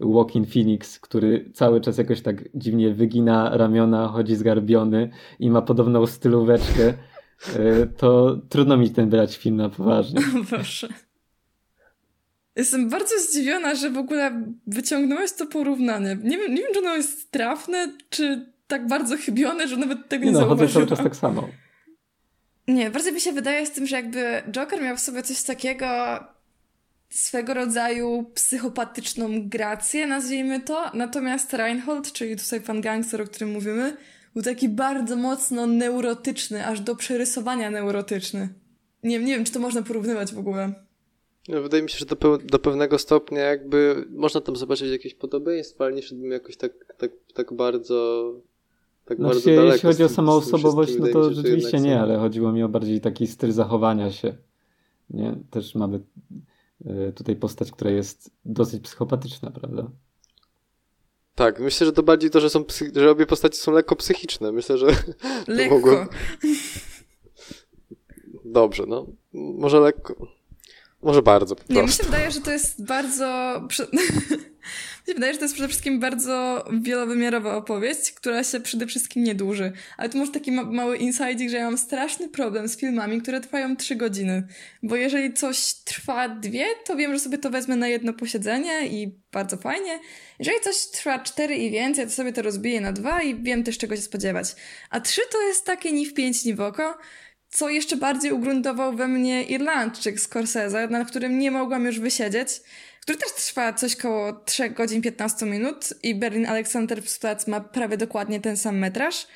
[0.00, 6.06] Walking Phoenix, który cały czas jakoś tak dziwnie wygina ramiona, chodzi zgarbiony i ma podobną
[6.06, 6.94] stylóweczkę,
[7.56, 10.20] e, to trudno mi ten brać film na poważnie.
[10.50, 10.88] Boże.
[12.56, 16.18] Jestem bardzo zdziwiona, że w ogóle wyciągnąłeś to porównanie.
[16.22, 20.24] Nie wiem, nie wiem czy ono jest trafne, czy tak bardzo chybione, że nawet tego
[20.24, 20.88] nie, nie no, chodzę zauważyłam.
[20.88, 21.48] cały czas tak samo.
[22.70, 25.86] Nie, bardziej mi się wydaje z tym, że jakby Joker miał w sobie coś takiego
[27.08, 33.96] swego rodzaju psychopatyczną grację, nazwijmy to, natomiast Reinhold, czyli tutaj pan gangster, o którym mówimy,
[34.34, 38.48] był taki bardzo mocno neurotyczny, aż do przerysowania neurotyczny.
[39.02, 40.72] Nie, nie wiem, czy to można porównywać w ogóle.
[41.48, 45.84] No, wydaje mi się, że do, do pewnego stopnia jakby można tam zobaczyć jakieś podobieństwa,
[45.84, 48.34] ale nie szedłbym jakoś tak, tak, tak bardzo
[49.10, 49.72] tak Znaczy, bardzo daleko.
[49.72, 53.00] jeśli chodzi o samą osobowość, no to się, rzeczywiście nie, ale chodziło mi o bardziej
[53.00, 54.36] taki styl zachowania się.
[55.10, 55.36] Nie?
[55.50, 56.00] Też mamy
[56.86, 59.90] e, tutaj postać, która jest dosyć psychopatyczna, prawda?
[61.34, 62.64] Tak, myślę, że to bardziej to, że, są
[62.96, 64.52] że obie postacie są lekko psychiczne.
[64.52, 64.86] Myślę, że
[65.48, 65.74] Lekko.
[65.74, 66.06] mogło-
[68.44, 69.06] dobrze, no.
[69.32, 70.26] Może lekko.
[71.02, 73.26] Może bardzo po Nie, mi się wydaje, że to jest bardzo.
[75.10, 79.34] się wydaje, że to jest przede wszystkim bardzo wielowymiarowa opowieść, która się przede wszystkim nie
[79.34, 79.72] dłuży.
[79.96, 83.40] Ale tu może taki ma- mały insight, że ja mam straszny problem z filmami, które
[83.40, 84.46] trwają trzy godziny.
[84.82, 89.14] Bo jeżeli coś trwa dwie, to wiem, że sobie to wezmę na jedno posiedzenie i
[89.32, 89.98] bardzo fajnie.
[90.38, 93.78] Jeżeli coś trwa cztery i więcej, to sobie to rozbiję na dwa i wiem też
[93.78, 94.54] czego się spodziewać.
[94.90, 96.98] A trzy to jest takie ni w pięć, ni w oko
[97.52, 102.48] co jeszcze bardziej ugruntował we mnie Irlandczyk Scorsese, na którym nie mogłam już wysiedzieć,
[103.10, 108.40] który też trwa coś koło 3 godzin 15 minut i Berlin Alexanderplatz ma prawie dokładnie
[108.40, 109.26] ten sam metraż.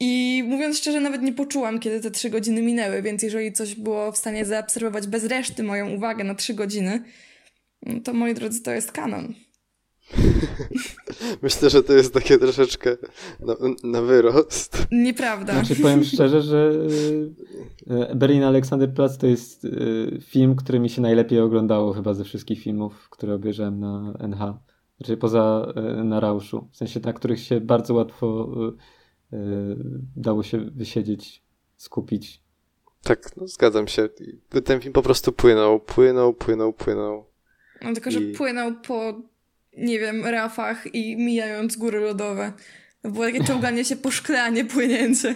[0.00, 4.12] I mówiąc szczerze, nawet nie poczułam, kiedy te 3 godziny minęły, więc jeżeli coś było
[4.12, 7.04] w stanie zaobserwować bez reszty moją uwagę na 3 godziny,
[7.82, 9.34] no to moi drodzy, to jest kanon.
[11.42, 12.96] Myślę, że to jest takie troszeczkę
[13.40, 14.86] na, na wyrost.
[14.92, 15.52] Nieprawda.
[15.52, 16.72] Znaczy powiem szczerze, że
[17.90, 19.68] e, Berlin Aleksanderplatz to jest e,
[20.20, 24.54] film, który mi się najlepiej oglądało chyba ze wszystkich filmów, które obejrzałem na NH.
[24.96, 26.68] Znaczy poza e, na Rauszu.
[26.72, 28.48] W sensie na których się bardzo łatwo
[29.32, 29.40] e, e,
[30.16, 31.42] dało się wysiedzieć,
[31.76, 32.42] skupić.
[33.02, 34.08] Tak, no zgadzam się.
[34.64, 37.26] Ten film po prostu płynął, płynął, płynął, płynął.
[37.82, 39.20] No tylko, że I- płynął po,
[39.76, 42.52] nie wiem, rafach i mijając góry lodowe.
[43.04, 45.34] Było takie czołganie się po szkle, a nie płynięcie.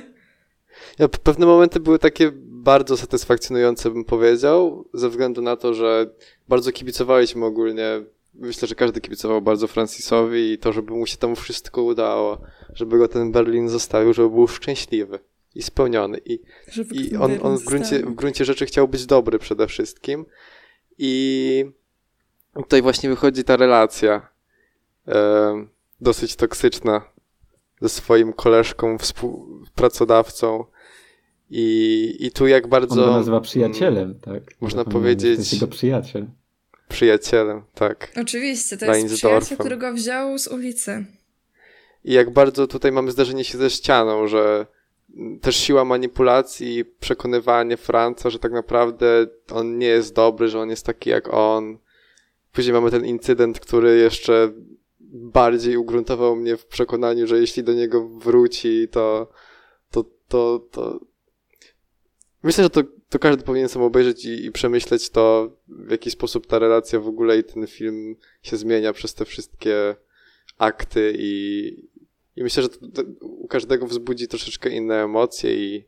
[0.99, 2.33] Ja, pewne momenty były takie
[2.67, 6.11] bardzo satysfakcjonujące, bym powiedział, ze względu na to, że
[6.49, 8.03] bardzo kibicowaliśmy ogólnie.
[8.35, 12.41] Myślę, że każdy kibicował bardzo Francisowi i to, żeby mu się tam wszystko udało,
[12.75, 15.19] żeby go ten Berlin zostawił, żeby był szczęśliwy
[15.55, 16.19] i spełniony.
[16.25, 16.41] I,
[16.93, 20.27] i on, on w, gruncie, w gruncie rzeczy chciał być dobry przede wszystkim.
[20.99, 21.65] I
[22.63, 24.29] tutaj właśnie wychodzi ta relacja
[25.09, 25.67] e,
[26.01, 27.03] dosyć toksyczna
[27.81, 30.65] ze swoim koleżką, współpracodawcą.
[31.51, 32.95] I, I tu jak On bardzo.
[32.95, 34.43] go nazywa przyjacielem, tak?
[34.61, 36.27] można powiedzieć- To jest jego przyjaciel.
[36.89, 38.13] Przyjacielem, tak.
[38.23, 41.05] Oczywiście, to jest przyjaciel, którego wziął z ulicy.
[42.05, 44.67] I jak bardzo tutaj mamy zderzenie się ze ścianą, że
[45.41, 50.87] też siła manipulacji, przekonywanie Franca, że tak naprawdę on nie jest dobry, że on jest
[50.87, 51.79] taki jak on.
[52.57, 54.53] Później mamy ten incydent, który jeszcze
[55.11, 59.29] bardziej ugruntował mnie w przekonaniu, że jeśli do niego wróci, to,
[59.91, 61.01] to, to, to...
[62.43, 66.47] myślę, że to, to każdy powinien sam obejrzeć i, i przemyśleć to, w jaki sposób
[66.47, 69.97] ta relacja w ogóle i ten film się zmienia przez te wszystkie
[70.59, 71.69] akty i,
[72.37, 75.85] i myślę, że to, u każdego wzbudzi troszeczkę inne emocje i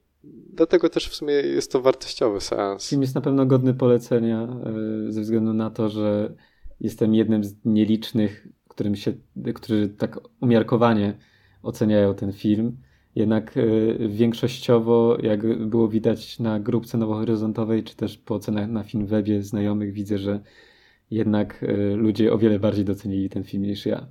[0.52, 2.88] dlatego też w sumie jest to wartościowy seans.
[2.88, 4.42] Film jest na pewno godny polecenia
[5.08, 6.34] e, ze względu na to, że
[6.80, 9.12] jestem jednym z nielicznych, którym się,
[9.54, 11.18] którzy tak umiarkowanie
[11.62, 12.76] oceniają ten film.
[13.14, 19.42] Jednak e, większościowo, jak było widać na grupce nowohoryzontowej, czy też po ocenach na Filmwebie
[19.42, 20.40] znajomych, widzę, że
[21.10, 24.06] jednak e, ludzie o wiele bardziej docenili ten film niż ja.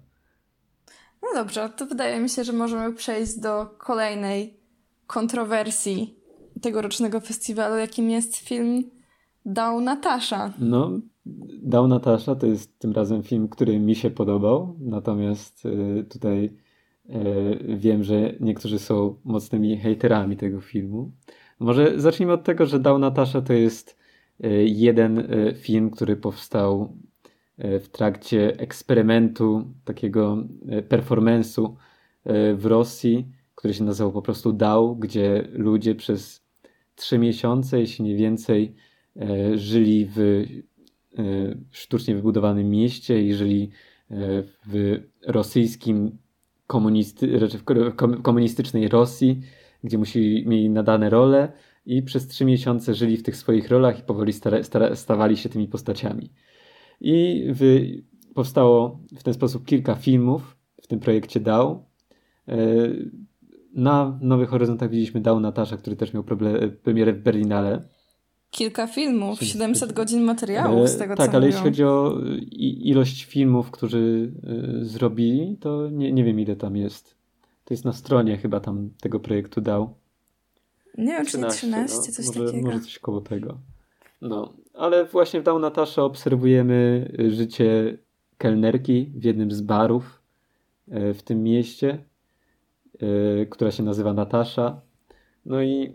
[1.24, 4.60] No dobrze, to wydaje mi się, że możemy przejść do kolejnej
[5.08, 6.16] kontrowersji
[6.62, 8.84] tegorocznego festiwalu, jakim jest film
[9.46, 10.54] Dał Natasza.
[10.60, 10.92] No,
[11.62, 16.54] Dał Natasza to jest tym razem film, który mi się podobał, natomiast y, tutaj
[17.10, 21.12] y, wiem, że niektórzy są mocnymi hejterami tego filmu.
[21.60, 23.98] Może zacznijmy od tego, że Dał Natasza to jest
[24.44, 26.98] y, jeden film, który powstał
[27.58, 30.38] w trakcie eksperymentu, takiego
[30.90, 31.74] performance'u
[32.56, 36.46] w Rosji, który się nazywał po prostu Dał, gdzie ludzie przez
[36.96, 38.76] trzy miesiące, jeśli nie więcej,
[39.56, 40.46] żyli w
[41.72, 43.70] sztucznie wybudowanym mieście i żyli
[44.12, 44.16] e,
[44.68, 46.18] w rosyjskim
[46.68, 49.42] komunisty, raczej w ko- kom- komunistycznej Rosji,
[49.84, 51.52] gdzie musieli, mieli nadane role
[51.86, 54.34] i przez trzy miesiące żyli w tych swoich rolach i powoli
[54.94, 56.30] stawali się tymi postaciami.
[57.02, 57.90] I w,
[58.34, 61.86] powstało w ten sposób kilka filmów w tym projekcie DAO.
[63.74, 67.88] Na Nowych Horyzontach widzieliśmy Dał Natasza, który też miał problem, premierę w Berlinale.
[68.58, 71.58] Kilka filmów, 700 godzin materiałów z tego, tak, co Tak, ale mówią.
[71.58, 72.20] jeśli chodzi o
[72.84, 74.32] ilość filmów, którzy
[74.82, 77.16] zrobili, to nie, nie wiem ile tam jest.
[77.66, 79.94] To jest na stronie chyba tam tego projektu Dał.
[80.98, 82.68] Nie wiem, czy 13, 13 no, coś może, takiego.
[82.68, 83.58] Może coś koło tego.
[84.22, 87.98] No, ale właśnie w Dał Natasza obserwujemy życie
[88.38, 90.22] kelnerki w jednym z barów
[90.88, 92.04] w tym mieście,
[93.50, 94.82] która się nazywa Natasza.
[95.46, 95.94] No i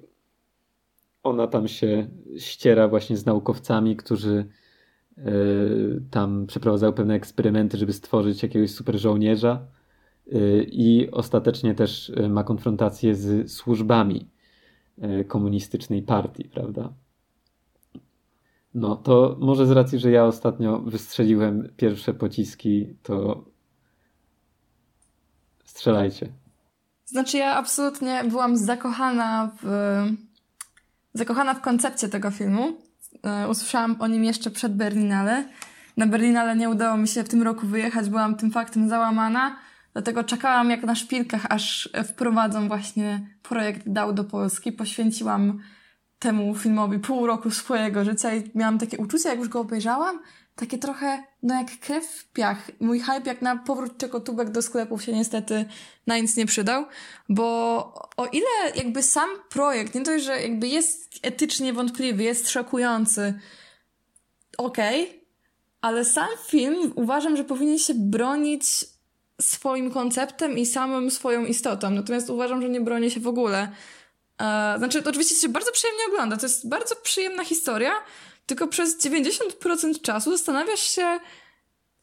[1.22, 2.08] ona tam się
[2.38, 4.48] ściera właśnie z naukowcami, którzy
[6.10, 9.66] tam przeprowadzają pewne eksperymenty, żeby stworzyć jakiegoś super żołnierza
[10.66, 14.28] i ostatecznie też ma konfrontację z służbami
[15.28, 16.92] komunistycznej partii, prawda?
[18.74, 23.44] No to może z racji, że ja ostatnio wystrzeliłem pierwsze pociski, to
[25.64, 26.32] strzelajcie.
[27.04, 29.66] Znaczy ja absolutnie byłam zakochana w
[31.14, 32.72] zakochana w koncepcie tego filmu.
[33.50, 35.44] Usłyszałam o nim jeszcze przed Berlinale.
[35.96, 39.56] Na Berlinale nie udało mi się w tym roku wyjechać, byłam tym faktem załamana.
[39.92, 44.72] Dlatego czekałam jak na szpilkach, aż wprowadzą właśnie projekt Dał do Polski.
[44.72, 45.58] Poświęciłam
[46.18, 50.18] temu filmowi pół roku swojego życia i miałam takie uczucie, jak już go obejrzałam,
[50.56, 52.70] takie trochę, no jak krew w piach.
[52.80, 55.64] Mój hype jak na powrót czekotubek do sklepów się niestety
[56.06, 56.84] na nic nie przydał,
[57.28, 57.44] bo
[58.16, 63.40] o ile jakby sam projekt, nie dość, że jakby jest etycznie wątpliwy, jest szokujący,
[64.58, 65.20] okej, okay,
[65.80, 68.64] ale sam film uważam, że powinien się bronić
[69.40, 71.90] swoim konceptem i samym swoją istotą.
[71.90, 73.72] Natomiast uważam, że nie broni się w ogóle.
[74.40, 76.36] E, znaczy, oczywiście się bardzo przyjemnie ogląda.
[76.36, 77.92] To jest bardzo przyjemna historia,
[78.46, 81.20] tylko przez 90% czasu zastanawiasz się,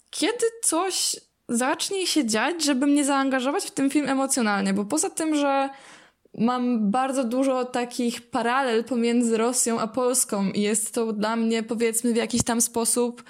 [0.09, 1.15] kiedy coś
[1.49, 5.69] zacznie się dziać, żeby mnie zaangażować w ten film emocjonalnie, bo poza tym, że
[6.37, 12.13] mam bardzo dużo takich paralel pomiędzy Rosją a Polską i jest to dla mnie, powiedzmy,
[12.13, 13.23] w jakiś tam sposób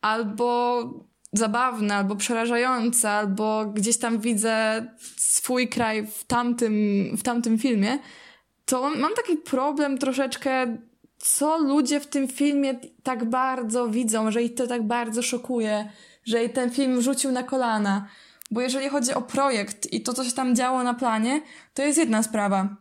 [0.00, 0.84] albo
[1.32, 6.74] zabawne, albo przerażające, albo gdzieś tam widzę swój kraj w tamtym,
[7.16, 7.98] w tamtym filmie,
[8.64, 10.76] to mam taki problem troszeczkę,
[11.24, 15.90] co ludzie w tym filmie tak bardzo widzą, że ich to tak bardzo szokuje,
[16.24, 18.08] że ich ten film rzucił na kolana.
[18.50, 21.42] Bo jeżeli chodzi o projekt i to, co się tam działo na planie,
[21.74, 22.76] to jest jedna sprawa.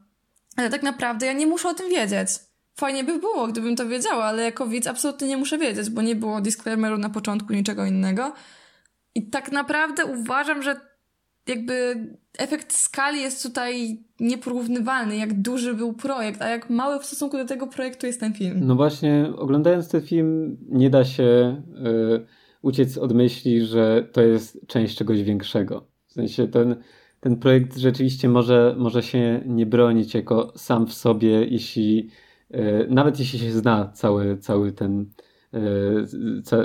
[0.58, 2.30] Ale tak naprawdę ja nie muszę o tym wiedzieć.
[2.76, 6.16] Fajnie by było, gdybym to wiedziała, ale jako widz absolutnie nie muszę wiedzieć, bo nie
[6.16, 8.34] było disclaimeru na początku, niczego innego.
[9.16, 10.82] I tak naprawdę uważam, że
[11.48, 17.38] jakby efekt skali jest tutaj nieporównywalny, jak duży był projekt, a jak mały w stosunku
[17.38, 18.60] do tego projektu jest ten film.
[18.62, 22.26] No właśnie, oglądając ten film, nie da się y,
[22.62, 25.88] uciec od myśli, że to jest część czegoś większego.
[26.08, 26.76] W sensie ten,
[27.20, 32.10] ten projekt rzeczywiście może, może się nie bronić jako sam w sobie, jeśli
[32.52, 35.06] y, nawet jeśli się zna cały, cały ten
[35.54, 36.58] y, ca,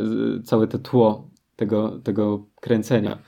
[0.45, 3.19] całe to tło tego, tego kręcenia.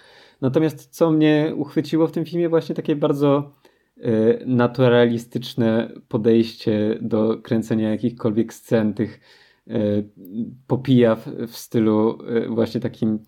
[0.41, 3.55] Natomiast co mnie uchwyciło w tym filmie, właśnie takie bardzo
[3.99, 9.21] y, naturalistyczne podejście do kręcenia jakichkolwiek scen, tych
[9.69, 10.09] y,
[10.67, 13.19] popijaw w stylu y, właśnie takim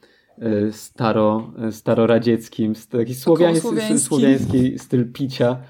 [0.71, 5.63] staro, staroradzieckim, taki słowiański, słowiański styl picia.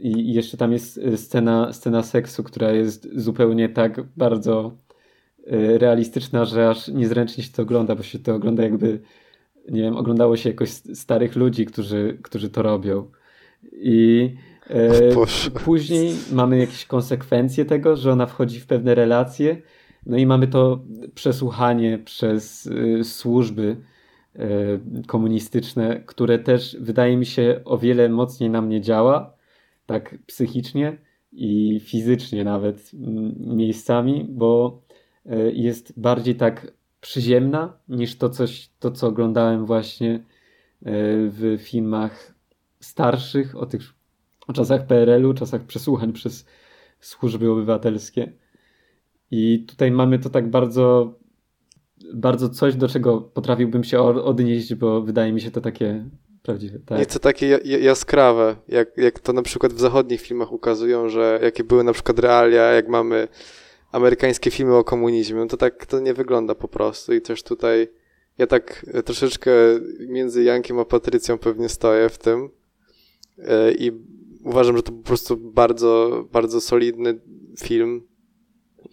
[0.00, 4.78] I jeszcze tam jest scena, scena seksu, która jest zupełnie tak bardzo
[5.78, 9.00] realistyczna, że aż niezręcznie się to ogląda, bo się to ogląda jakby
[9.68, 13.10] nie wiem, oglądało się jakoś starych ludzi, którzy, którzy to robią.
[13.72, 14.30] I
[14.70, 14.90] e,
[15.64, 19.62] później mamy jakieś konsekwencje tego, że ona wchodzi w pewne relacje.
[20.06, 23.76] No i mamy to przesłuchanie przez y, służby
[24.36, 29.36] y, komunistyczne, które też wydaje mi się o wiele mocniej na mnie działa,
[29.86, 30.98] tak psychicznie
[31.32, 32.90] i fizycznie nawet
[33.38, 34.82] miejscami, bo
[35.26, 36.72] y, jest bardziej tak
[37.06, 40.20] przyziemna niż to, coś, to co oglądałem właśnie e,
[41.30, 42.34] w filmach
[42.80, 43.82] starszych o tych
[44.46, 46.46] o czasach PRL-u, czasach przesłuchań przez
[47.00, 48.32] służby obywatelskie.
[49.30, 51.14] I tutaj mamy to tak bardzo,
[52.14, 56.10] bardzo coś, do czego potrafiłbym się odnieść, bo wydaje mi się to takie
[56.42, 56.78] prawdziwe.
[56.78, 56.98] Tak.
[56.98, 57.46] Nieco takie
[57.80, 62.18] jaskrawe, jak, jak to na przykład w zachodnich filmach ukazują, że jakie były na przykład
[62.18, 63.28] realia, jak mamy
[63.92, 67.88] amerykańskie filmy o komunizmie, no to tak to nie wygląda po prostu i też tutaj
[68.38, 69.50] ja tak troszeczkę
[70.08, 72.50] między Jankiem a Patrycją pewnie stoję w tym
[73.38, 73.92] e, i
[74.44, 77.20] uważam, że to po prostu bardzo, bardzo solidny
[77.60, 78.02] film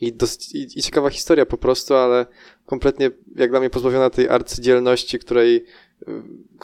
[0.01, 2.25] i, dosyć, i, i ciekawa historia po prostu, ale
[2.65, 5.65] kompletnie jak dla mnie pozbawiona tej arcydzielności, której,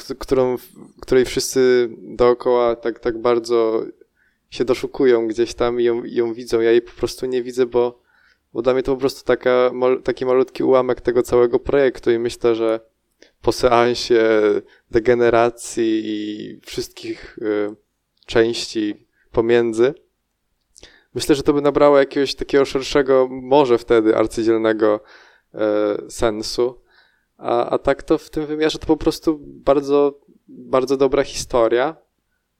[0.09, 0.55] y, którą,
[1.01, 3.85] której wszyscy dookoła tak, tak bardzo
[4.49, 6.61] się doszukują gdzieś tam i ją, ją widzą.
[6.61, 8.01] Ja jej po prostu nie widzę, bo,
[8.53, 9.71] bo dla mnie to po prostu taka,
[10.03, 12.79] taki malutki ułamek tego całego projektu i myślę, że
[13.41, 14.21] po seansie
[14.91, 17.75] degeneracji i wszystkich y,
[18.25, 19.93] części pomiędzy,
[21.15, 24.99] myślę, że to by nabrało jakiegoś takiego szerszego, może wtedy arcydzielnego
[25.53, 26.81] e, sensu.
[27.37, 31.95] A, a tak to w tym wymiarze to po prostu bardzo, bardzo dobra historia.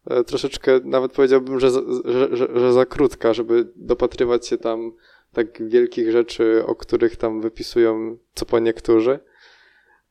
[0.06, 1.70] E, troszeczkę nawet powiedziałbym, że,
[2.06, 4.92] że, że, że za krótka, żeby dopatrywać się tam
[5.34, 9.20] tak wielkich rzeczy, o których tam wypisują co po niektórzy.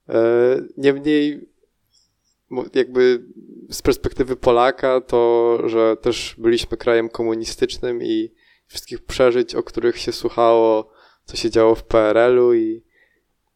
[0.09, 1.49] E, niemniej
[2.75, 3.25] jakby
[3.71, 8.35] z perspektywy Polaka to, że też byliśmy krajem komunistycznym i
[8.67, 10.91] wszystkich przeżyć, o których się słuchało,
[11.25, 12.83] co się działo w PRL-u i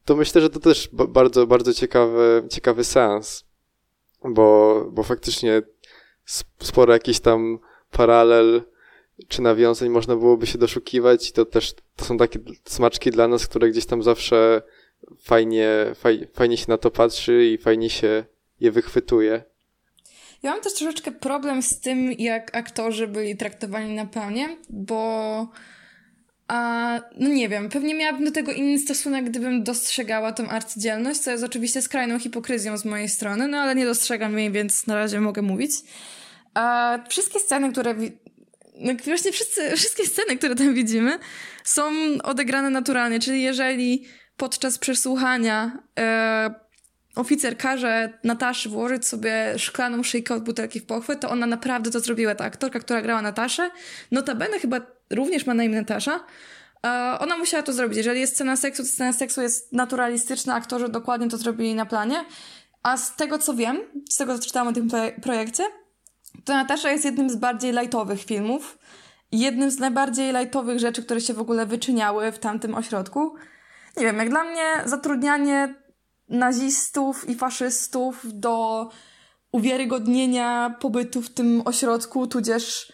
[0.04, 3.44] to myślę, że to też bardzo, bardzo ciekawy, ciekawy sens,
[4.24, 5.62] bo, bo faktycznie
[6.58, 7.58] sporo jakiś tam
[7.90, 8.62] paralel
[9.28, 13.46] czy nawiązań można byłoby się doszukiwać i to też to są takie smaczki dla nas,
[13.46, 14.62] które gdzieś tam zawsze
[15.22, 18.24] fajnie, faj, fajnie się na to patrzy i fajnie się
[18.60, 19.44] je wychwytuje.
[20.42, 25.48] Ja mam też troszeczkę problem z tym, jak aktorzy byli traktowani na planie, bo
[26.48, 31.30] a, no nie wiem, pewnie miałabym do tego inny stosunek, gdybym dostrzegała tą arcydzielność, co
[31.30, 35.20] jest oczywiście skrajną hipokryzją z mojej strony, no ale nie dostrzegam jej, więc na razie
[35.20, 35.72] mogę mówić.
[36.54, 37.94] A wszystkie sceny, które
[39.04, 41.18] właśnie wszyscy, wszystkie sceny, które tam widzimy,
[41.64, 44.06] są odegrane naturalnie, czyli jeżeli
[44.36, 46.54] podczas przesłuchania e,
[47.16, 52.00] oficer każe Nataszy włożyć sobie szklaną szyjkę od butelki w pochwy, to ona naprawdę to
[52.00, 52.34] zrobiła.
[52.34, 53.70] Ta aktorka, która grała Nataszę,
[54.10, 54.80] notabene chyba
[55.10, 56.24] również ma na imię Natasza,
[56.86, 57.96] e, ona musiała to zrobić.
[57.96, 62.24] Jeżeli jest scena seksu, to scena seksu jest naturalistyczna, aktorzy dokładnie to zrobili na planie.
[62.82, 63.80] A z tego co wiem,
[64.10, 64.88] z tego co czytałam o tym
[65.22, 65.64] projekcie,
[66.44, 68.78] to Natasza jest jednym z bardziej lightowych filmów.
[69.32, 73.34] Jednym z najbardziej lightowych rzeczy, które się w ogóle wyczyniały w tamtym ośrodku.
[73.96, 75.74] Nie wiem, jak dla mnie zatrudnianie
[76.28, 78.88] nazistów i faszystów do
[79.52, 82.92] uwiarygodnienia pobytu w tym ośrodku, tudzież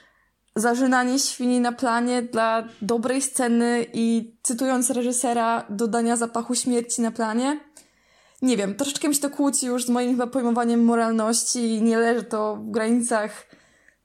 [0.57, 7.61] zażynanie świni na planie dla dobrej sceny i cytując reżysera, dodania zapachu śmierci na planie.
[8.43, 11.99] Nie wiem, troszeczkę mi się to kłóci już z moim chyba pojmowaniem moralności i nie
[11.99, 13.47] leży to w granicach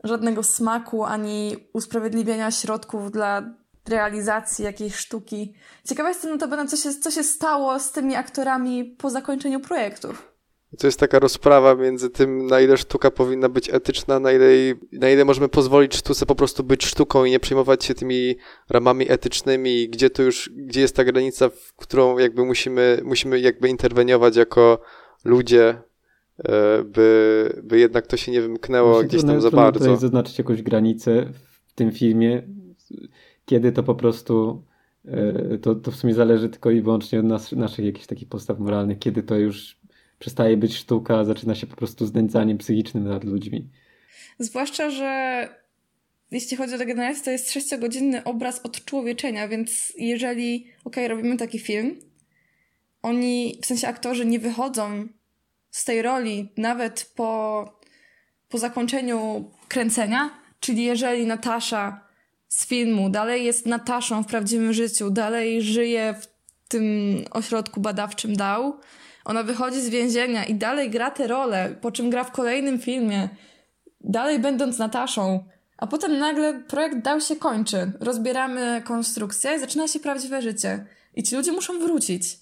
[0.03, 3.53] żadnego smaku ani usprawiedliwienia środków dla
[3.89, 5.53] realizacji jakiejś sztuki.
[5.87, 10.32] Ciekawa jestem notabene, co się, co się stało z tymi aktorami po zakończeniu projektów.
[10.79, 14.45] To jest taka rozprawa między tym, na ile sztuka powinna być etyczna, na ile,
[14.91, 18.35] na ile możemy pozwolić sztuce po prostu być sztuką i nie przejmować się tymi
[18.69, 23.69] ramami etycznymi, gdzie to już, gdzie jest ta granica, w którą jakby musimy, musimy jakby
[23.69, 24.79] interweniować jako
[25.25, 25.81] ludzie,
[26.39, 29.79] e, by, by jednak to się nie wymknęło Właśnie gdzieś tam za bardzo.
[29.79, 31.25] Tutaj zaznaczyć jakąś granicę
[31.67, 32.47] w tym filmie,
[33.45, 34.63] kiedy to po prostu
[35.05, 38.59] e, to, to w sumie zależy tylko i wyłącznie od nas, naszych jakichś takich postaw
[38.59, 39.82] moralnych, kiedy to już
[40.23, 43.69] przestaje być sztuka, zaczyna się po prostu znęcaniem psychicznym nad ludźmi.
[44.39, 45.47] Zwłaszcza, że
[46.31, 50.55] jeśli chodzi o degenerację, to jest sześciogodzinny obraz odczłowieczenia, więc jeżeli,
[50.85, 51.99] okej, okay, robimy taki film,
[53.01, 55.07] oni, w sensie aktorzy nie wychodzą
[55.71, 57.65] z tej roli nawet po,
[58.49, 62.07] po zakończeniu kręcenia, czyli jeżeli Natasza
[62.47, 66.27] z filmu, dalej jest Nataszą w prawdziwym życiu, dalej żyje w
[66.67, 66.83] tym
[67.31, 68.79] ośrodku badawczym Dał.
[69.25, 73.29] Ona wychodzi z więzienia i dalej gra tę rolę, po czym gra w kolejnym filmie,
[74.01, 75.43] dalej będąc Nataszą.
[75.77, 77.91] A potem nagle projekt Dał się kończy.
[77.99, 80.85] Rozbieramy konstrukcję i zaczyna się prawdziwe życie.
[81.15, 82.39] I ci ludzie muszą wrócić.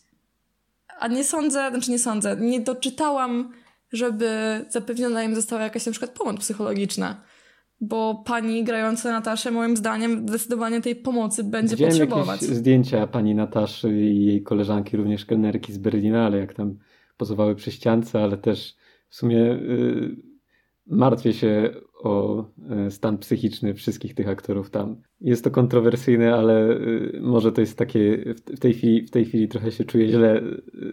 [1.00, 3.54] A nie sądzę, znaczy nie sądzę, nie doczytałam,
[3.92, 4.30] żeby
[4.70, 7.22] zapewniona im została jakaś na przykład pomoc psychologiczna
[7.82, 12.42] bo pani grająca Nataszę moim zdaniem zdecydowanie tej pomocy będzie Widziałem potrzebować.
[12.42, 16.78] Jakieś zdjęcia pani Nataszy i jej koleżanki, również kelnerki z Berlina, ale jak tam
[17.18, 18.76] pozowały przy ściance, ale też
[19.10, 20.16] w sumie yy,
[20.88, 21.70] martwię się
[22.04, 22.46] o
[22.88, 25.02] y, stan psychiczny wszystkich tych aktorów tam.
[25.22, 28.24] Jest to kontrowersyjne, ale yy, może to jest takie,
[28.56, 30.42] w tej, chwili, w tej chwili trochę się czuję źle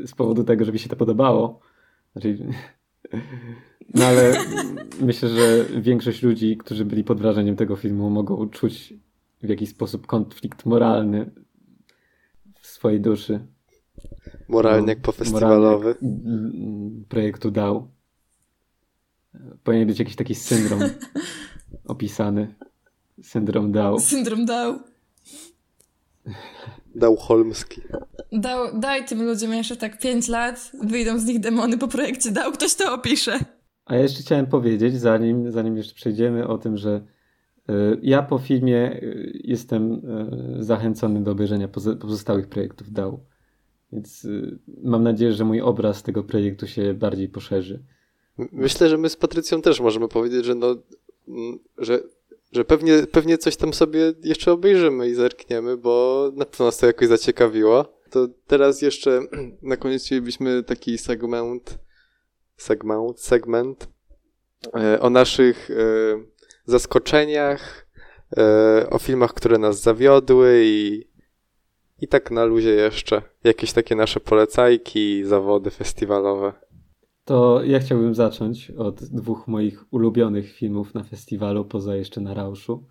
[0.03, 1.61] y, z powodu tego, że mi się to podobało.
[2.13, 2.39] Znaczy,
[3.95, 4.45] no ale
[5.01, 8.95] myślę, że większość ludzi, którzy byli pod wrażeniem tego filmu, mogą czuć
[9.43, 11.31] w jakiś sposób konflikt moralny
[12.61, 13.41] w swojej duszy.
[14.49, 15.95] Moralnie jak festiwalowy.
[17.09, 17.91] projektu dał.
[19.65, 20.81] Powinien być jakiś taki syndrom
[21.85, 22.55] opisany.
[23.23, 24.01] Syndrom dał.
[24.01, 24.79] Syndrom dał.
[26.95, 27.83] Dał Holmski.
[28.33, 32.53] Dał, daj tym ludziom jeszcze tak 5 lat, wyjdą z nich demony po projekcie Dał,
[32.53, 33.39] ktoś to opisze.
[33.85, 37.01] A ja jeszcze chciałem powiedzieć, zanim, zanim jeszcze przejdziemy o tym, że
[37.71, 37.73] y,
[38.03, 39.93] ja po filmie y, jestem
[40.59, 41.69] y, zachęcony do obejrzenia
[42.01, 43.21] pozostałych projektów DAO.
[43.93, 44.27] Więc
[44.83, 47.83] mam nadzieję, że mój obraz tego projektu się bardziej poszerzy.
[48.53, 50.77] Myślę, że my z Patrycją też możemy powiedzieć, że no,
[51.79, 52.01] że,
[52.53, 56.87] że pewnie, pewnie coś tam sobie jeszcze obejrzymy i zerkniemy, bo na pewno nas to
[56.87, 57.98] jakoś zaciekawiło.
[58.11, 59.21] To teraz jeszcze
[59.63, 61.79] na koniec chcielibyśmy taki segment,
[62.57, 63.89] segment, segment
[64.75, 65.75] e, o naszych e,
[66.65, 67.87] zaskoczeniach,
[68.37, 71.05] e, o filmach, które nas zawiodły i,
[72.01, 76.53] i tak na luzie jeszcze jakieś takie nasze polecajki, zawody festiwalowe.
[77.25, 82.85] To ja chciałbym zacząć od dwóch moich ulubionych filmów na festiwalu, poza jeszcze na Rauszu.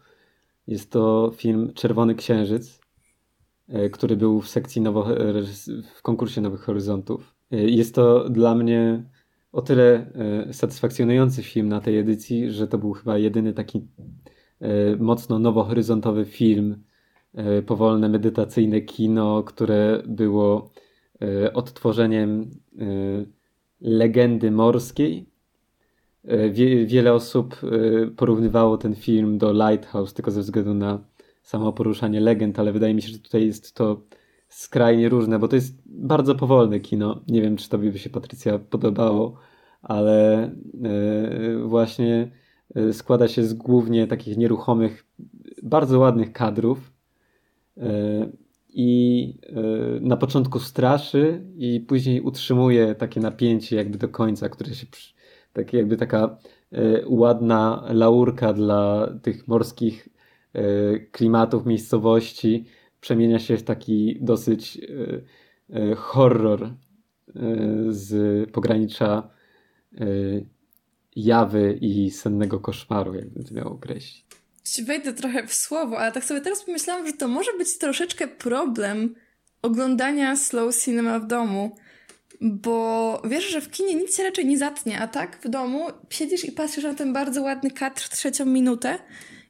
[0.67, 2.79] Jest to film Czerwony Księżyc,
[3.91, 5.07] który był w sekcji nowo,
[5.95, 7.35] w konkursie Nowych Horyzontów.
[7.51, 9.03] E, jest to dla mnie
[9.51, 10.11] o tyle
[10.49, 13.87] e, satysfakcjonujący film na tej edycji, że to był chyba jedyny taki
[14.99, 16.83] mocno nowohoryzontowy film,
[17.65, 20.71] powolne, medytacyjne kino, które było
[21.53, 22.49] odtworzeniem
[23.81, 25.29] legendy morskiej.
[26.27, 30.99] E, wie, wiele osób e, porównywało ten film do Lighthouse tylko ze względu na
[31.47, 34.01] samo poruszanie legend, ale wydaje mi się, że tutaj jest to
[34.49, 37.21] skrajnie różne, bo to jest bardzo powolne kino.
[37.27, 39.37] Nie wiem, czy tobie by się Patrycja podobało,
[39.81, 40.51] ale e,
[41.65, 42.31] właśnie
[42.91, 45.05] składa się z głównie takich nieruchomych,
[45.63, 46.93] bardzo ładnych kadrów
[48.69, 49.61] i e,
[50.01, 54.87] na początku straszy i później utrzymuje takie napięcie jakby do końca, które się
[55.53, 56.37] tak jakby taka
[56.71, 60.16] e, ładna laurka dla tych morskich e,
[61.11, 62.65] klimatów, miejscowości
[63.01, 64.81] przemienia się w taki dosyć
[65.97, 66.73] horror
[67.89, 69.29] z pogranicza
[71.15, 74.27] jawy i sennego koszmaru, jakby to miał określić
[74.85, 79.15] wejdę trochę w słowo, ale tak sobie teraz pomyślałam, że to może być troszeczkę problem
[79.61, 81.75] oglądania slow cinema w domu.
[82.41, 86.45] Bo wiesz, że w kinie nic się raczej nie zatnie, a tak w domu siedzisz
[86.45, 88.99] i patrzysz na ten bardzo ładny kadr trzecią minutę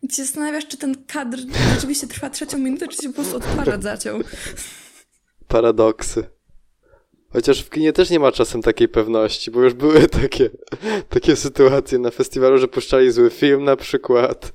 [0.07, 1.37] i się zastanawiasz, czy ten kadr
[1.75, 4.19] rzeczywiście trwa trzecią minutę, czy się po prostu odtwarzacz zaciął.
[5.47, 6.23] Paradoksy.
[7.29, 10.49] Chociaż w kinie też nie ma czasem takiej pewności, bo już były takie,
[11.09, 14.53] takie sytuacje na festiwalu, że puszczali zły film na przykład.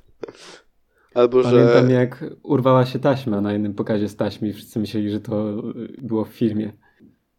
[1.14, 1.92] Albo, Pamiętam że...
[1.92, 5.62] jak urwała się taśma na jednym pokazie z taśmy i wszyscy myśleli, że to
[5.98, 6.72] było w filmie.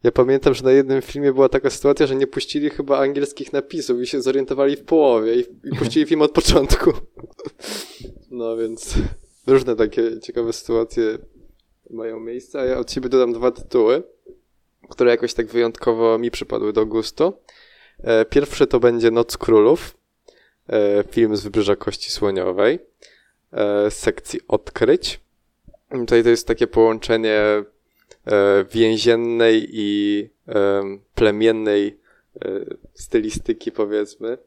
[0.04, 4.00] Ja pamiętam, że na jednym filmie była taka sytuacja, że nie puścili chyba angielskich napisów
[4.00, 6.92] i się zorientowali w połowie i, i puścili film od początku.
[8.30, 8.94] No więc
[9.46, 11.18] różne takie ciekawe sytuacje
[11.90, 14.02] mają miejsce, a ja od siebie dodam dwa tytuły,
[14.90, 17.32] które jakoś tak wyjątkowo mi przypadły do gustu.
[18.02, 19.96] E, pierwszy to będzie Noc Królów,
[20.68, 22.78] e, film z Wybrzeża Kości Słoniowej.
[23.52, 25.20] E, sekcji odkryć.
[25.90, 27.64] Tutaj to jest takie połączenie
[28.70, 30.82] więziennej i e,
[31.14, 32.04] plemiennej
[32.94, 34.38] stylistyki, powiedzmy.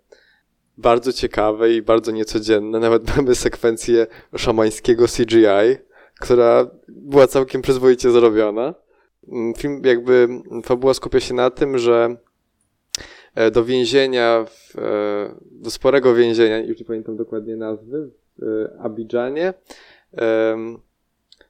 [0.77, 2.79] Bardzo ciekawe i bardzo niecodzienne.
[2.79, 5.77] Nawet mamy sekwencję szamańskiego CGI,
[6.19, 8.73] która była całkiem przyzwoicie zrobiona.
[9.27, 10.27] Mm, film, jakby
[10.63, 12.15] fabuła skupia się na tym, że
[13.51, 14.45] do więzienia,
[15.51, 18.09] do sporego więzienia, już nie pamiętam dokładnie nazwy,
[18.79, 19.53] Abidżanie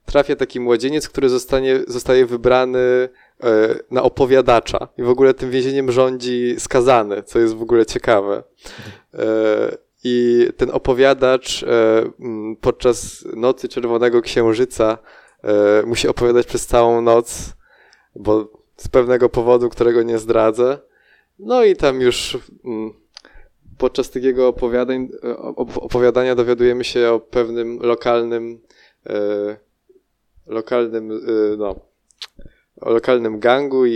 [0.08, 3.10] trafia taki młodzieniec, który zostanie, zostaje wybrany e,
[3.92, 8.44] na opowiadacza i w ogóle tym więzieniem rządzi skazany, co jest w ogóle ciekawe.
[9.14, 11.68] E, I ten opowiadacz e,
[12.62, 14.98] podczas Nocy Czerwonego Księżyca
[15.86, 17.54] musi opowiadać przez całą noc,
[18.16, 20.78] bo z pewnego powodu, którego nie zdradzę.
[21.40, 22.38] No i tam już
[23.78, 25.10] podczas takiego opowiadań,
[25.76, 28.62] opowiadania dowiadujemy się o pewnym lokalnym,
[30.48, 31.76] lokalnym, e, no,
[32.82, 33.92] o lokalnym gangu i,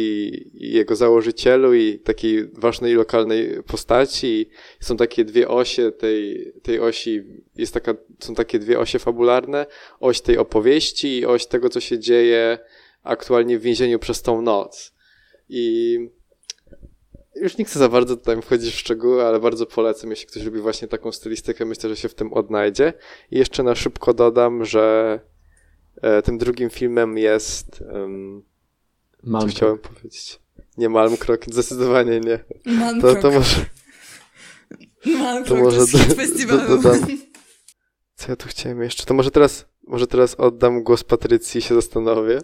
[0.54, 4.50] i, jego założycielu i takiej ważnej lokalnej postaci.
[4.80, 7.24] Są takie dwie osie tej, tej osi,
[7.56, 9.66] jest taka, są takie dwie osie fabularne,
[10.00, 12.60] oś tej opowieści i oś tego, co się dzieje
[13.04, 14.94] aktualnie w więzieniu przez tą noc.
[15.50, 15.98] I
[17.36, 20.60] już nie chcę za bardzo tutaj wchodzić w szczegóły, ale bardzo polecam, jeśli ktoś lubi
[20.60, 22.94] właśnie taką stylistykę, myślę, że się w tym odnajdzie.
[23.32, 25.20] I jeszcze na szybko dodam, że
[26.24, 27.84] tym drugim filmem jest...
[27.94, 28.44] Um,
[29.42, 30.40] co chciałem powiedzieć?
[30.78, 32.40] Nie Malmkrok, zdecydowanie nie.
[32.66, 33.16] Malmkrok.
[33.16, 33.66] To, to może...
[35.06, 35.80] Malmkrok to może
[36.48, 37.08] do, do, dodam.
[38.16, 39.06] Co ja tu chciałem jeszcze?
[39.06, 42.40] To może teraz może teraz oddam głos Patrycji i się zastanowię.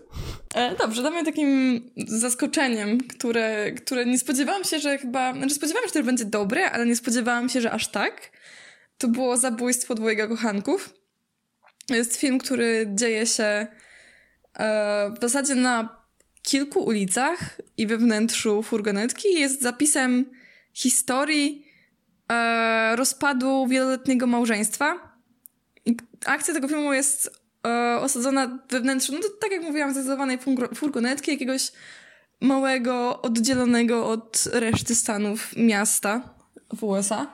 [0.56, 5.88] E, dobrze, dla mnie takim zaskoczeniem, które, które nie spodziewałam się, że chyba, znaczy spodziewałam
[5.88, 8.32] się, że to będzie dobre, ale nie spodziewałam się, że aż tak,
[8.98, 10.94] to było Zabójstwo dwojga kochanków.
[11.90, 13.68] Jest film, który dzieje się e,
[15.18, 16.02] w zasadzie na
[16.42, 19.34] kilku ulicach i we wnętrzu furgonetki.
[19.34, 20.26] Jest zapisem
[20.74, 21.66] historii
[22.32, 25.18] e, rozpadu wieloletniego małżeństwa.
[26.26, 27.30] Akcja tego filmu jest
[27.68, 30.38] e, osadzona we wnętrzu, no to tak jak mówiłam, zdecydowanej
[30.76, 31.72] furgonetki, jakiegoś
[32.42, 36.22] małego, oddzielonego od reszty stanów miasta
[36.74, 37.34] w USA.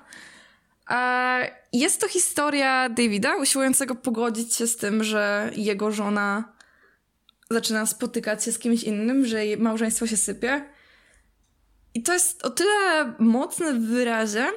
[1.73, 6.53] Jest to historia Davida, usiłującego pogodzić się z tym, że jego żona
[7.49, 10.69] zaczyna spotykać się z kimś innym, że jej małżeństwo się sypie.
[11.93, 14.47] I to jest o tyle mocne w wyrazie,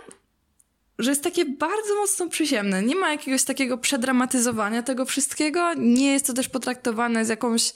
[0.98, 2.82] że jest takie bardzo mocno przyziemne.
[2.82, 5.74] Nie ma jakiegoś takiego przedramatyzowania tego wszystkiego.
[5.74, 7.72] Nie jest to też potraktowane z jakąś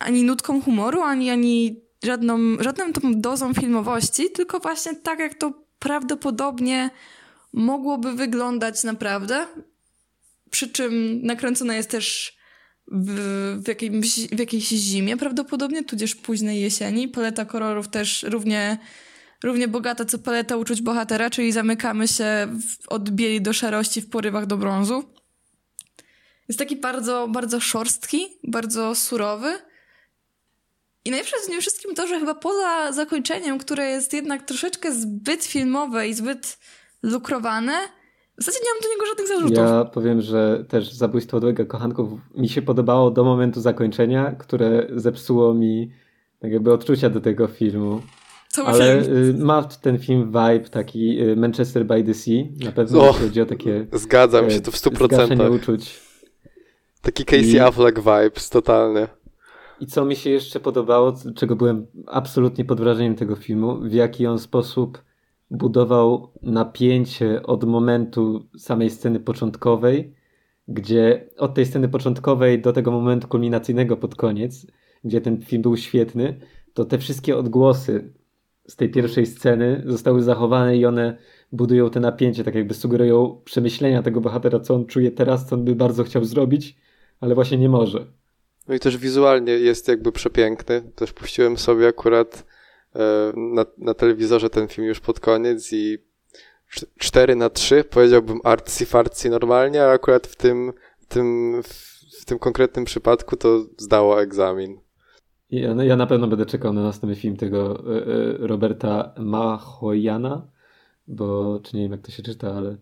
[0.00, 5.52] ani nutką humoru, ani, ani żadną, żadną tą dozą filmowości, tylko właśnie tak, jak to
[5.78, 6.90] prawdopodobnie
[7.52, 9.46] mogłoby wyglądać naprawdę.
[10.50, 12.36] Przy czym nakręcona jest też
[12.86, 17.08] w, w, jakimś, w jakiejś zimie prawdopodobnie, tudzież późnej jesieni.
[17.08, 18.78] Paleta kolorów też równie,
[19.42, 24.10] równie bogata co paleta uczuć bohatera, czyli zamykamy się w, od bieli do szarości w
[24.10, 25.04] porywach do brązu.
[26.48, 29.58] Jest taki bardzo, bardzo szorstki, bardzo surowy.
[31.04, 35.44] I najlepsze w nim wszystkim to, że chyba poza zakończeniem, które jest jednak troszeczkę zbyt
[35.44, 36.58] filmowe i zbyt
[37.02, 37.72] lukrowane,
[38.38, 39.56] w zasadzie nie mam do niego żadnych zarzutów.
[39.56, 45.54] Ja powiem, że też zabójstwo dwojga kochanków mi się podobało do momentu zakończenia, które zepsuło
[45.54, 45.90] mi
[46.38, 48.00] tak jakby odczucia do tego filmu.
[48.48, 49.40] Cały Ale film.
[49.40, 52.34] Y, ma ten film vibe taki y, Manchester by the Sea.
[52.64, 55.54] Na pewno O, chodzi o takie Zgadzam się e, tu w zgaszenie 100%.
[55.56, 56.00] uczuć.
[57.02, 59.08] Taki Casey I- Affleck vibes, totalny.
[59.80, 64.26] I co mi się jeszcze podobało, czego byłem absolutnie pod wrażeniem tego filmu, w jaki
[64.26, 65.02] on sposób
[65.52, 70.14] budował napięcie od momentu samej sceny początkowej,
[70.68, 74.66] gdzie od tej sceny początkowej do tego momentu kulminacyjnego pod koniec,
[75.04, 76.40] gdzie ten film był świetny,
[76.74, 78.12] to te wszystkie odgłosy
[78.68, 81.16] z tej pierwszej sceny zostały zachowane i one
[81.52, 85.64] budują te napięcie, tak jakby sugerują przemyślenia tego bohatera, co on czuje teraz, co on
[85.64, 86.76] by bardzo chciał zrobić,
[87.20, 88.06] ale właśnie nie może.
[88.68, 90.82] No i też wizualnie jest jakby przepiękny.
[90.94, 92.46] Też puściłem sobie akurat
[93.36, 95.98] na, na telewizorze ten film już pod koniec i
[96.98, 100.72] 4 na 3 powiedziałbym artsy fartsy normalnie, a akurat w tym,
[101.08, 101.54] tym,
[102.20, 104.78] w tym konkretnym przypadku to zdało egzamin.
[105.50, 110.46] Ja, no, ja na pewno będę czekał na następny film tego e, e, Roberta Mahojana,
[111.08, 112.76] bo czy nie wiem jak to się czyta, ale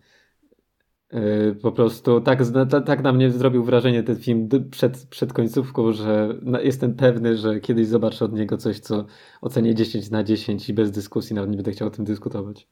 [1.62, 2.38] po prostu tak,
[2.86, 7.86] tak na mnie zrobił wrażenie ten film przed, przed końcówką, że jestem pewny, że kiedyś
[7.86, 9.04] zobaczę od niego coś, co
[9.40, 12.68] ocenię 10 na 10 i bez dyskusji nawet nie będę chciał o tym dyskutować.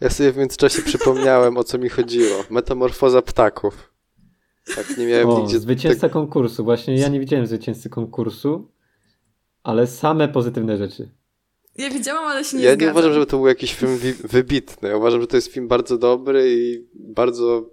[0.00, 2.44] Ja sobie w międzyczasie przypomniałem, o co mi chodziło.
[2.50, 3.92] Metamorfoza ptaków.
[4.76, 5.58] Tak, nie miałem O, nigdzie...
[5.58, 6.64] zwycięzca tak- konkursu.
[6.64, 8.70] Właśnie ja nie widziałem zwycięzcy konkursu,
[9.62, 11.10] ale same pozytywne rzeczy.
[11.80, 12.92] Ja widziałam, ale się nie Ja nie zgadzam.
[12.94, 14.88] uważam, żeby to był jakiś film wybitny.
[14.88, 17.70] Ja uważam, że to jest film bardzo dobry i bardzo.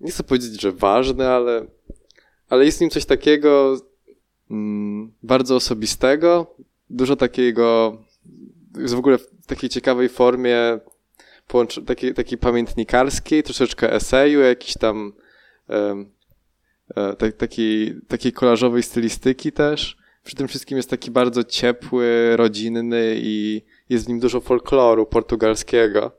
[0.00, 1.66] Nie chcę powiedzieć, że ważny, ale,
[2.48, 3.80] ale jest w nim coś takiego
[4.50, 6.54] mm, bardzo osobistego.
[6.90, 7.96] Dużo takiego.
[8.78, 10.78] Jest w ogóle w takiej ciekawej formie
[11.48, 15.12] połącz- takiej, takiej pamiętnikarskiej, troszeczkę eseju, jakiś tam
[15.70, 16.04] e,
[17.18, 19.99] tak, takiej, takiej kolażowej stylistyki też.
[20.30, 26.12] Przy tym wszystkim jest taki bardzo ciepły, rodzinny i jest w nim dużo folkloru portugalskiego.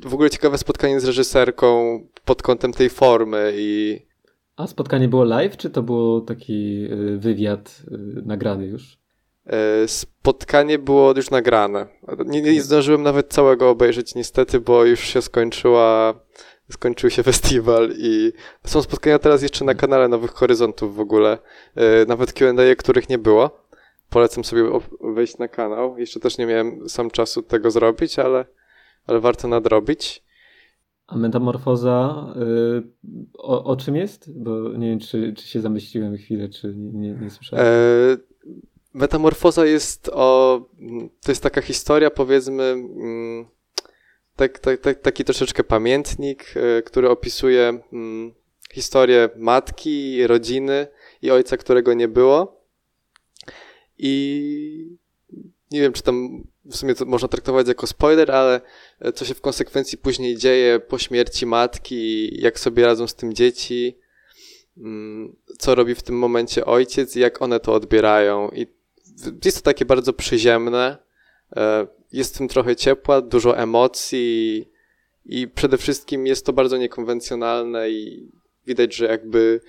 [0.00, 4.00] W ogóle ciekawe spotkanie z reżyserką pod kątem tej formy i
[4.56, 8.98] A spotkanie było live, czy to było taki y, wywiad y, nagrany już?
[9.46, 11.86] e, spotkanie było już nagrane.
[12.26, 16.14] Nie, nie zdążyłem nawet całego obejrzeć niestety, bo już się skończyła,
[16.70, 18.32] skończył się festiwal i
[18.64, 21.38] są spotkania teraz jeszcze na kanale Nowych Horyzontów w ogóle.
[21.74, 23.66] E, Nawet Q&A, których nie było.
[24.10, 24.62] Polecam sobie
[25.14, 25.98] wejść na kanał.
[25.98, 28.44] Jeszcze też nie miałem sam czasu tego zrobić, ale,
[29.06, 30.22] ale warto nadrobić.
[31.06, 32.82] A metamorfoza y,
[33.38, 34.42] o, o czym jest?
[34.42, 37.66] Bo nie wiem, czy, czy się zamyśliłem chwilę, czy nie, nie, nie słyszałem.
[37.66, 37.68] E,
[38.94, 40.60] Metamorfoza jest o.
[41.24, 42.62] To jest taka historia, powiedzmy.
[42.64, 43.46] mm,
[44.36, 48.34] Tak, tak, tak, taki troszeczkę pamiętnik, e, który opisuje mm,
[48.72, 50.86] historię matki, rodziny
[51.22, 52.60] i ojca, którego nie było.
[53.98, 54.96] I
[55.70, 58.60] nie wiem, czy tam w sumie to można traktować jako spoiler, ale
[59.14, 63.98] co się w konsekwencji później dzieje po śmierci matki, jak sobie radzą z tym dzieci,
[64.78, 68.48] mm, co robi w tym momencie ojciec i jak one to odbierają.
[68.48, 68.66] I
[69.44, 70.98] jest to takie bardzo przyziemne,
[71.56, 74.68] e, jest w tym trochę ciepła, dużo emocji
[75.26, 78.30] i przede wszystkim jest to bardzo niekonwencjonalne i
[78.66, 79.60] widać, że jakby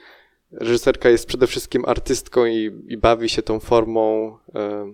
[0.52, 4.94] reżyserka jest przede wszystkim artystką i, i bawi się tą formą, e,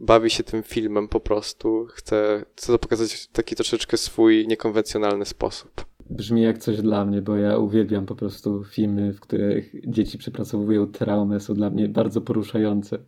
[0.00, 1.86] bawi się tym filmem po prostu.
[1.86, 5.84] Chce, chce to pokazać w taki troszeczkę swój niekonwencjonalny sposób.
[6.10, 10.86] Brzmi jak coś dla mnie, bo ja uwielbiam po prostu filmy, w których dzieci przepracowują
[10.86, 12.98] traumę, są dla mnie bardzo poruszające.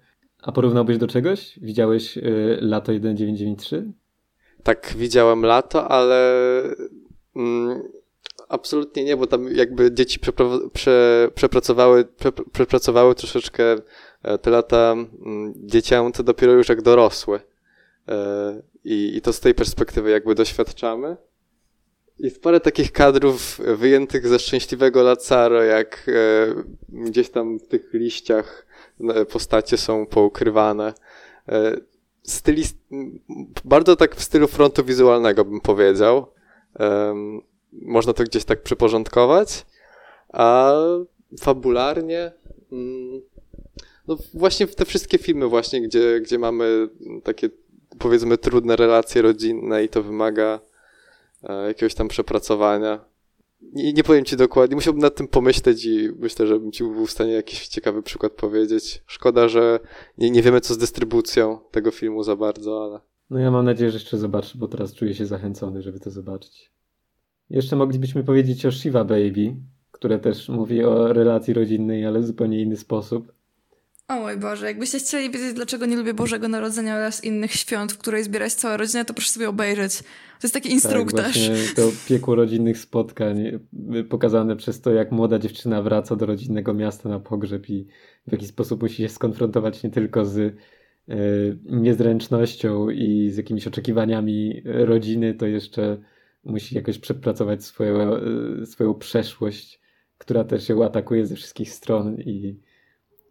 [0.45, 1.59] A porównałbyś do czegoś?
[1.63, 3.93] Widziałeś y, Lato 1993?
[4.63, 6.43] Tak, widziałem Lato, ale
[7.37, 7.83] mm,
[8.49, 10.21] absolutnie nie, bo tam jakby dzieci
[10.73, 13.77] prze, przepracowały, prze, przepracowały troszeczkę
[14.23, 17.41] e, te lata mm, dzieciom, to dopiero już jak dorosłe.
[18.09, 21.17] E, I, I to z tej perspektywy jakby doświadczamy.
[22.19, 26.55] Jest parę takich kadrów wyjętych ze szczęśliwego Lazaro, jak e,
[26.89, 28.67] gdzieś tam w tych liściach
[29.33, 30.95] postacie są poukrywane.
[31.49, 31.77] E,
[32.23, 32.79] stylist,
[33.65, 36.27] bardzo tak w stylu frontu wizualnego bym powiedział.
[37.73, 39.67] Można to gdzieś tak przyporządkować.
[40.33, 40.75] A
[41.41, 42.33] fabularnie,
[42.73, 43.21] mm,
[44.09, 46.89] no właśnie te wszystkie filmy właśnie, gdzie, gdzie mamy
[47.25, 47.49] takie
[47.99, 50.61] powiedzmy trudne relacje rodzinne i to wymaga
[51.43, 53.05] e, jakiegoś tam przepracowania
[53.73, 57.07] nie, nie powiem ci dokładnie, musiałbym nad tym pomyśleć i myślę, że bym ci był
[57.07, 59.03] w stanie jakiś ciekawy przykład powiedzieć.
[59.07, 59.81] Szkoda, że
[60.19, 63.01] nie, nie wiemy co z dystrybucją tego filmu za bardzo, ale...
[63.31, 66.71] No ja mam nadzieję, że jeszcze zobaczę, bo teraz czuję się zachęcony, żeby to zobaczyć.
[67.51, 69.57] Jeszcze moglibyśmy powiedzieć o Shiva Baby,
[69.91, 73.33] które też mówi o relacji rodzinnej, ale w zupełnie inny sposób.
[74.09, 77.99] O mój Boże, jakbyście chcieli wiedzieć, dlaczego nie lubię Bożego Narodzenia oraz innych świąt, w
[77.99, 79.93] której zbierać cała rodzina, to proszę sobie obejrzeć.
[80.45, 81.49] To jest taki instruktaż.
[81.49, 83.47] Tak, to piekło rodzinnych spotkań
[83.95, 87.87] y, pokazane przez to, jak młoda dziewczyna wraca do rodzinnego miasta na pogrzeb i
[88.27, 90.55] w jaki sposób musi się skonfrontować nie tylko z y,
[91.65, 95.99] niezręcznością i z jakimiś oczekiwaniami rodziny, to jeszcze
[96.45, 98.17] musi jakoś przepracować swoją,
[98.63, 99.81] y, swoją przeszłość,
[100.19, 102.61] która też ją atakuje ze wszystkich stron i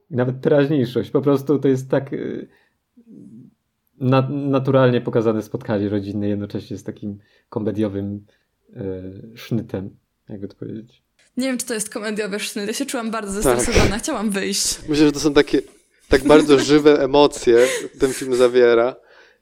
[0.10, 1.12] nawet teraźniejszość.
[1.12, 2.48] Po prostu to jest tak y,
[4.00, 7.20] na, naturalnie pokazane spotkanie rodzinne, jednocześnie z takim
[7.50, 8.26] komediowym
[8.70, 9.90] y, sznytem,
[10.30, 11.04] jakby to powiedzieć.
[11.38, 12.68] Nie wiem, czy to jest komediowy sznyt.
[12.68, 13.58] Ja się czułam bardzo tak.
[13.58, 14.04] zestresowana, tak.
[14.04, 14.80] chciałam wyjść.
[14.90, 15.62] Myślę, że to są takie
[16.10, 17.68] tak bardzo żywe emocje
[18.00, 18.96] ten film zawiera.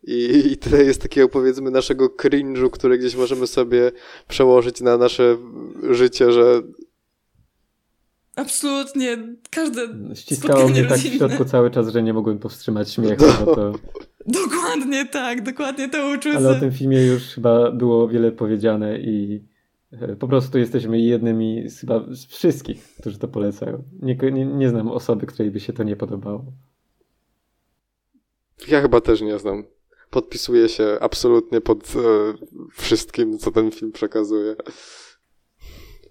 [0.04, 3.92] I, I tyle jest takiego, powiedzmy, naszego cringe'u, który gdzieś możemy sobie
[4.28, 5.38] przełożyć na nasze
[5.90, 6.62] życie, że
[8.36, 9.18] Absolutnie,
[9.50, 13.56] każde Ściskało mnie tak w środku cały czas, że nie mogłem powstrzymać śmiechu, no.
[13.56, 13.74] to...
[14.26, 16.38] Dokładnie tak, dokładnie to uczucie.
[16.38, 19.44] Ale o tym filmie już chyba było wiele powiedziane i
[19.92, 23.84] e, po prostu jesteśmy jednymi z chyba z wszystkich, którzy to polecają.
[24.02, 26.46] Nie, nie, nie znam osoby, której by się to nie podobało.
[28.68, 29.64] Ja chyba też nie znam.
[30.10, 32.00] Podpisuję się absolutnie pod e,
[32.72, 34.56] wszystkim, co ten film przekazuje.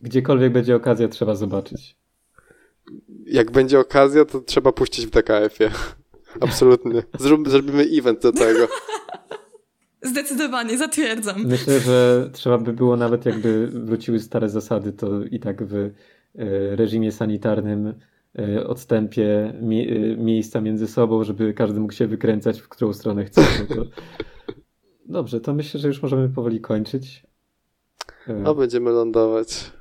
[0.03, 2.00] Gdziekolwiek będzie okazja, trzeba zobaczyć
[3.31, 5.71] jak będzie okazja, to trzeba puścić w DKF-ie.
[6.41, 7.03] Absolutnie.
[7.19, 8.69] Zrób, zrobimy event do tego.
[10.03, 11.47] Zdecydowanie, zatwierdzam.
[11.47, 15.91] Myślę, że trzeba by było nawet jakby wróciły stare zasady, to i tak w e,
[16.77, 17.95] reżimie sanitarnym
[18.39, 19.63] e, odstępie e,
[20.17, 23.43] miejsca między sobą, żeby każdy mógł się wykręcać, w którą stronę chce.
[23.69, 23.85] No to...
[25.07, 27.27] Dobrze, to myślę, że już możemy powoli kończyć.
[28.29, 29.73] No, będziemy lądować.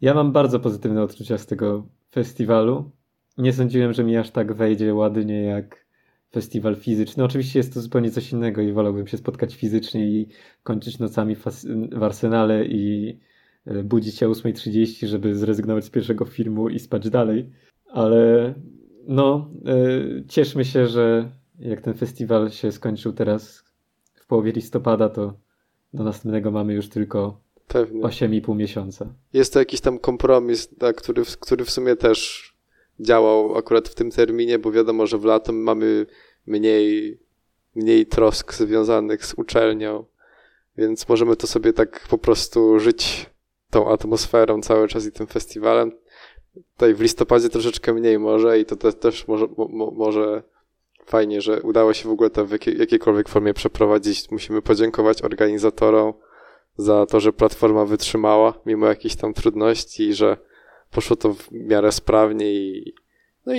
[0.00, 2.90] Ja mam bardzo pozytywne odczucia z tego festiwalu.
[3.38, 5.86] Nie sądziłem, że mi aż tak wejdzie ładnie jak
[6.32, 7.24] festiwal fizyczny.
[7.24, 10.28] Oczywiście jest to zupełnie coś innego i wolałbym się spotkać fizycznie i
[10.62, 11.36] kończyć nocami
[11.92, 13.18] w Arsenale i
[13.66, 17.50] e, budzić się o 8.30, żeby zrezygnować z pierwszego filmu i spać dalej.
[17.86, 18.54] Ale
[19.08, 23.64] no, e, cieszmy się, że jak ten festiwal się skończył teraz
[24.14, 25.40] w połowie listopada, to
[25.94, 27.40] do następnego mamy już tylko
[27.72, 28.02] Pewnie.
[28.02, 29.14] 8,5 miesiąca.
[29.32, 32.50] Jest to jakiś tam kompromis, tak, który, który w sumie też
[33.00, 36.06] działał akurat w tym terminie, bo wiadomo, że w lato mamy
[36.46, 37.18] mniej,
[37.74, 40.04] mniej trosk związanych z uczelnią,
[40.76, 43.30] więc możemy to sobie tak po prostu żyć
[43.70, 45.92] tą atmosferą cały czas i tym festiwalem.
[46.72, 50.42] Tutaj w listopadzie troszeczkę mniej może i to te, też może, mo, może
[51.06, 54.30] fajnie, że udało się w ogóle to w jakiej, jakiejkolwiek formie przeprowadzić.
[54.30, 56.12] Musimy podziękować organizatorom,
[56.76, 60.36] za to, że platforma wytrzymała mimo jakichś tam trudności i że
[60.90, 62.94] poszło to w miarę sprawnie i,
[63.46, 63.58] no i,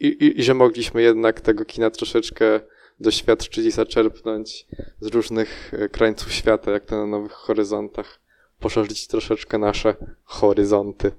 [0.00, 2.60] i, i, i że mogliśmy jednak tego kina troszeczkę
[3.00, 4.66] doświadczyć i zaczerpnąć
[5.00, 8.20] z różnych e, krańców świata, jak to na nowych horyzontach.
[8.60, 11.12] Poszerzyć troszeczkę nasze horyzonty.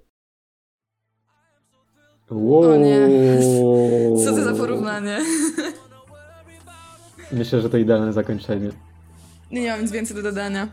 [2.31, 2.71] Wow.
[2.71, 3.09] O nie.
[4.25, 5.19] Co to za porównanie?
[7.31, 8.69] Myślę, że to idealne zakończenie.
[9.51, 10.67] Nie, nie mam nic więcej do dodania.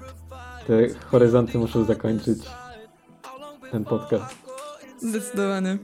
[0.67, 2.39] Te horyzonty muszą zakończyć
[3.71, 4.35] ten podcast.
[4.99, 5.79] Zdecydowanie.